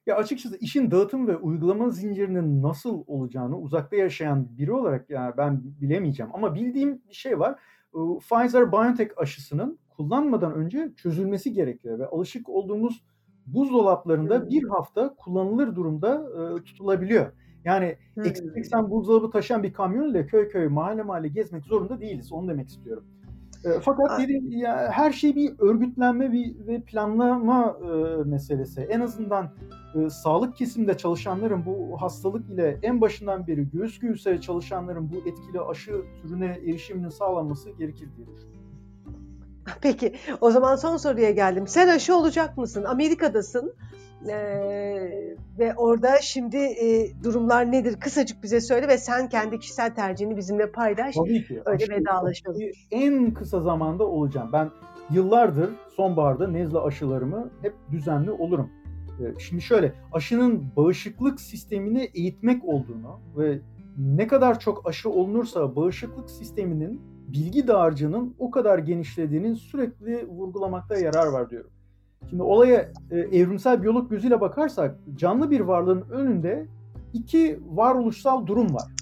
Ya 0.07 0.17
açıkçası 0.17 0.57
işin 0.57 0.91
dağıtım 0.91 1.27
ve 1.29 1.37
uygulama 1.37 1.91
zincirinin 1.91 2.63
nasıl 2.63 3.05
olacağını 3.07 3.59
uzakta 3.59 3.97
yaşayan 3.97 4.59
biri 4.59 4.73
olarak 4.73 5.11
yani 5.11 5.35
ben 5.37 5.61
bilemeyeceğim. 5.81 6.31
Ama 6.35 6.55
bildiğim 6.55 7.03
bir 7.09 7.15
şey 7.15 7.39
var. 7.39 7.59
Pfizer-BioNTech 7.93 9.11
aşısının 9.17 9.79
kullanmadan 9.89 10.55
önce 10.55 10.93
çözülmesi 10.97 11.53
gerekiyor 11.53 11.99
ve 11.99 12.07
alışık 12.07 12.49
olduğumuz 12.49 13.05
buzdolaplarında 13.47 14.41
Hmm. 14.41 14.49
bir 14.49 14.69
hafta 14.69 15.15
kullanılır 15.15 15.77
durumda 15.77 16.15
e, 16.15 16.63
tutulabiliyor. 16.63 17.33
Yani 17.69 17.97
eksi 18.25 18.51
80 18.51 18.91
buzdolabı 18.91 19.31
taşıyan 19.31 19.63
bir 19.63 19.73
kamyon 19.73 20.11
ile 20.11 20.27
köy 20.27 20.49
köy 20.49 20.69
mahalle 20.69 21.03
mahalle 21.03 21.29
gezmek 21.29 21.65
zorunda 21.65 22.01
değiliz. 22.01 22.33
Onu 22.33 22.49
demek 22.49 22.69
istiyorum. 22.69 23.05
E, 23.65 23.69
fakat 23.81 24.21
dediğim 24.21 24.51
ya 24.51 24.91
her 24.93 25.13
şey 25.13 25.37
bir 25.37 25.53
örgütlenme 25.59 26.33
bir, 26.33 26.67
ve 26.67 26.81
planlama 26.81 27.79
e, 27.83 28.25
meselesi. 28.25 28.81
En 28.81 29.01
azından 29.01 29.51
e, 29.95 30.11
sağlık 30.11 30.57
kesiminde 30.57 30.97
çalışanların 30.97 31.67
bu 31.67 32.03
hastalık 32.03 32.51
ile 32.51 32.79
en 32.83 33.01
başından 33.01 33.47
beri 33.47 33.71
göğüs 33.71 33.99
göğüse 33.99 34.41
çalışanların 34.41 35.11
bu 35.13 35.17
etkili 35.29 35.61
aşı 35.61 36.03
türüne 36.23 36.47
erişiminin 36.47 37.09
sağlanması 37.09 37.71
gerekir 37.71 38.09
diye 38.17 38.27
düşünüyorum. 38.27 38.59
Peki 39.81 40.15
o 40.41 40.51
zaman 40.51 40.77
son 40.77 40.97
soruya 40.97 41.31
geldim. 41.31 41.67
Sen 41.67 41.89
aşı 41.89 42.17
olacak 42.17 42.59
mısın? 42.59 42.85
Amerika'dasın. 42.85 43.75
Ee, 44.29 45.37
ve 45.59 45.75
orada 45.77 46.19
şimdi 46.21 46.57
e, 46.57 47.11
durumlar 47.25 47.73
nedir? 47.73 48.01
Kısacık 48.01 48.43
bize 48.43 48.61
söyle 48.61 48.89
ve 48.89 48.99
sen 48.99 49.29
kendi 49.29 49.59
kişisel 49.59 49.95
tercihini 49.95 50.37
bizimle 50.37 50.73
paylaş. 50.73 51.15
Tabii 51.15 51.45
ki. 51.45 51.63
Öyle 51.67 51.85
aşı- 51.85 51.93
vedalaşalım. 51.93 52.61
En 52.91 53.35
kısa 53.35 53.61
zamanda 53.61 54.07
olacağım. 54.07 54.51
Ben 54.53 54.71
yıllardır 55.11 55.71
sonbaharda 55.97 56.49
nezle 56.49 56.79
aşılarımı 56.79 57.51
hep 57.63 57.75
düzenli 57.91 58.31
olurum. 58.31 58.71
Şimdi 59.39 59.63
şöyle 59.63 59.93
aşının 60.13 60.65
bağışıklık 60.77 61.41
sistemini 61.41 62.11
eğitmek 62.15 62.65
olduğunu 62.65 63.21
ve 63.37 63.59
ne 63.99 64.27
kadar 64.27 64.61
çok 64.61 64.89
aşı 64.89 65.11
olunursa 65.11 65.77
bağışıklık 65.77 66.31
sisteminin 66.31 67.01
bilgi 67.29 67.69
dağarcığının 67.69 68.35
o 68.39 68.51
kadar 68.51 68.79
genişlediğini 68.79 69.57
sürekli 69.57 70.29
vurgulamakta 70.29 70.99
yarar 70.99 71.27
var 71.27 71.51
diyorum. 71.51 71.71
Şimdi 72.31 72.43
olaya 72.43 72.93
e, 73.11 73.19
evrimsel 73.19 73.83
biyolog 73.83 74.11
gözüyle 74.11 74.41
bakarsak 74.41 74.95
canlı 75.15 75.51
bir 75.51 75.61
varlığın 75.61 76.05
önünde 76.11 76.67
iki 77.13 77.61
varoluşsal 77.71 78.47
durum 78.47 78.75
var. 78.75 78.93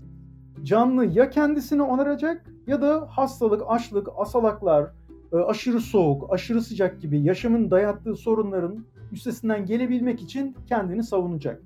Canlı 0.63 1.07
ya 1.07 1.31
kendisini 1.31 1.83
onaracak 1.83 2.47
ya 2.67 2.83
da 2.83 3.07
hastalık, 3.11 3.63
açlık, 3.69 4.09
asalaklar, 4.17 4.91
e, 5.33 5.37
aşırı 5.37 5.81
soğuk, 5.81 6.33
aşırı 6.33 6.63
sıcak 6.63 7.01
gibi 7.01 7.21
yaşamın 7.21 7.71
dayattığı 7.71 8.17
sorunların 8.17 8.85
üstesinden 9.13 9.67
gelebilmek 9.67 10.23
için 10.23 10.57
kendini 10.69 11.03
savunacak. 11.03 11.63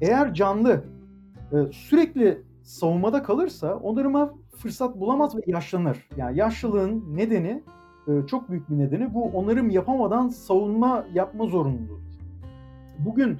Eğer 0.00 0.34
canlı 0.34 0.84
e, 1.52 1.72
sürekli 1.72 2.42
savunmada 2.62 3.22
kalırsa 3.22 3.76
onarıma 3.76 4.34
fırsat 4.56 5.00
bulamaz 5.00 5.36
ve 5.36 5.40
yaşlanır. 5.46 6.08
Yani 6.16 6.38
yaşlılığın 6.38 7.16
nedeni 7.16 7.62
çok 8.26 8.50
büyük 8.50 8.70
bir 8.70 8.78
nedeni 8.78 9.14
bu 9.14 9.24
onarım 9.24 9.70
yapamadan 9.70 10.28
savunma 10.28 11.04
yapma 11.14 11.46
zorunluluğudur. 11.46 12.12
Bugün 12.98 13.38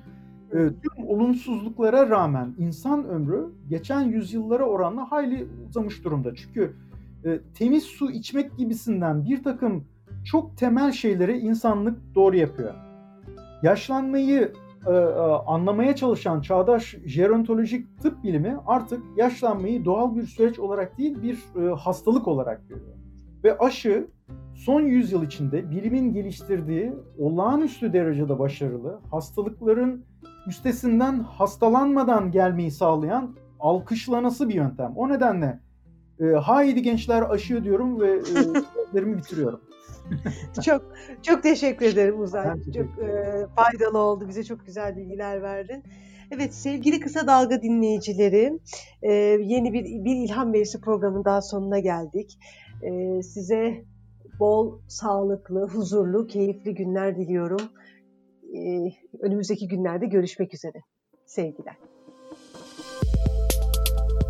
e, 0.52 0.56
tüm 0.56 1.08
olumsuzluklara 1.08 2.10
rağmen 2.10 2.54
insan 2.58 3.04
ömrü 3.04 3.52
geçen 3.68 4.00
yüzyıllara 4.00 4.64
oranla 4.64 5.10
hayli 5.10 5.48
uzamış 5.68 6.04
durumda. 6.04 6.34
Çünkü 6.34 6.76
e, 7.24 7.40
temiz 7.54 7.82
su 7.82 8.10
içmek 8.10 8.56
gibisinden 8.58 9.24
bir 9.24 9.42
takım 9.42 9.84
çok 10.24 10.56
temel 10.56 10.92
şeyleri 10.92 11.38
insanlık 11.38 12.14
doğru 12.14 12.36
yapıyor. 12.36 12.74
Yaşlanmayı 13.62 14.52
e, 14.86 14.92
anlamaya 15.46 15.96
çalışan 15.96 16.40
çağdaş 16.40 16.96
jerontolojik 17.04 18.02
tıp 18.02 18.24
bilimi 18.24 18.56
artık 18.66 19.02
yaşlanmayı 19.16 19.84
doğal 19.84 20.16
bir 20.16 20.22
süreç 20.22 20.58
olarak 20.58 20.98
değil 20.98 21.22
bir 21.22 21.38
hastalık 21.70 22.28
olarak 22.28 22.68
görüyor. 22.68 23.01
Ve 23.44 23.58
aşı 23.58 24.06
son 24.54 24.80
yüzyıl 24.80 25.22
içinde 25.22 25.70
bilimin 25.70 26.12
geliştirdiği 26.12 26.92
olağanüstü 27.18 27.92
derecede 27.92 28.38
başarılı, 28.38 29.00
hastalıkların 29.10 30.04
üstesinden 30.46 31.20
hastalanmadan 31.20 32.30
gelmeyi 32.30 32.70
sağlayan 32.70 33.36
alkışlanası 33.60 34.48
bir 34.48 34.54
yöntem. 34.54 34.92
O 34.96 35.08
nedenle 35.08 35.60
e, 36.20 36.24
haydi 36.24 36.82
gençler 36.82 37.22
aşıyor 37.22 37.64
diyorum 37.64 38.00
ve 38.00 38.10
e, 38.94 39.16
bitiriyorum. 39.16 39.60
çok 40.64 40.82
çok 41.22 41.42
teşekkür 41.42 41.86
ederim 41.86 42.20
Uzay. 42.20 42.44
Çok 42.64 42.98
e, 42.98 43.46
faydalı 43.56 43.98
oldu. 43.98 44.28
Bize 44.28 44.44
çok 44.44 44.66
güzel 44.66 44.96
bilgiler 44.96 45.42
verdin. 45.42 45.84
Evet 46.30 46.54
sevgili 46.54 47.00
Kısa 47.00 47.26
Dalga 47.26 47.62
dinleyicileri 47.62 48.58
e, 49.02 49.12
yeni 49.42 49.72
bir, 49.72 49.84
bir 49.84 50.16
ilham 50.16 50.52
verisi 50.52 50.80
programın 50.80 51.24
daha 51.24 51.42
sonuna 51.42 51.78
geldik. 51.78 52.38
E, 52.82 53.22
size 53.22 53.84
bol, 54.40 54.80
sağlıklı, 54.88 55.68
huzurlu, 55.68 56.26
keyifli 56.26 56.74
günler 56.74 57.16
diliyorum. 57.16 57.60
E, 58.56 58.92
önümüzdeki 59.20 59.68
günlerde 59.68 60.06
görüşmek 60.06 60.54
üzere. 60.54 60.82
Sevgiler. 61.26 61.76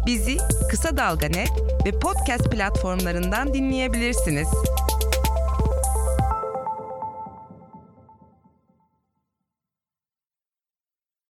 Bizi 0.06 0.36
Kısa 0.70 0.96
Dalga 0.96 1.26
Net 1.26 1.50
ve 1.86 1.98
podcast 1.98 2.50
platformlarından 2.50 3.54
dinleyebilirsiniz. 3.54 4.48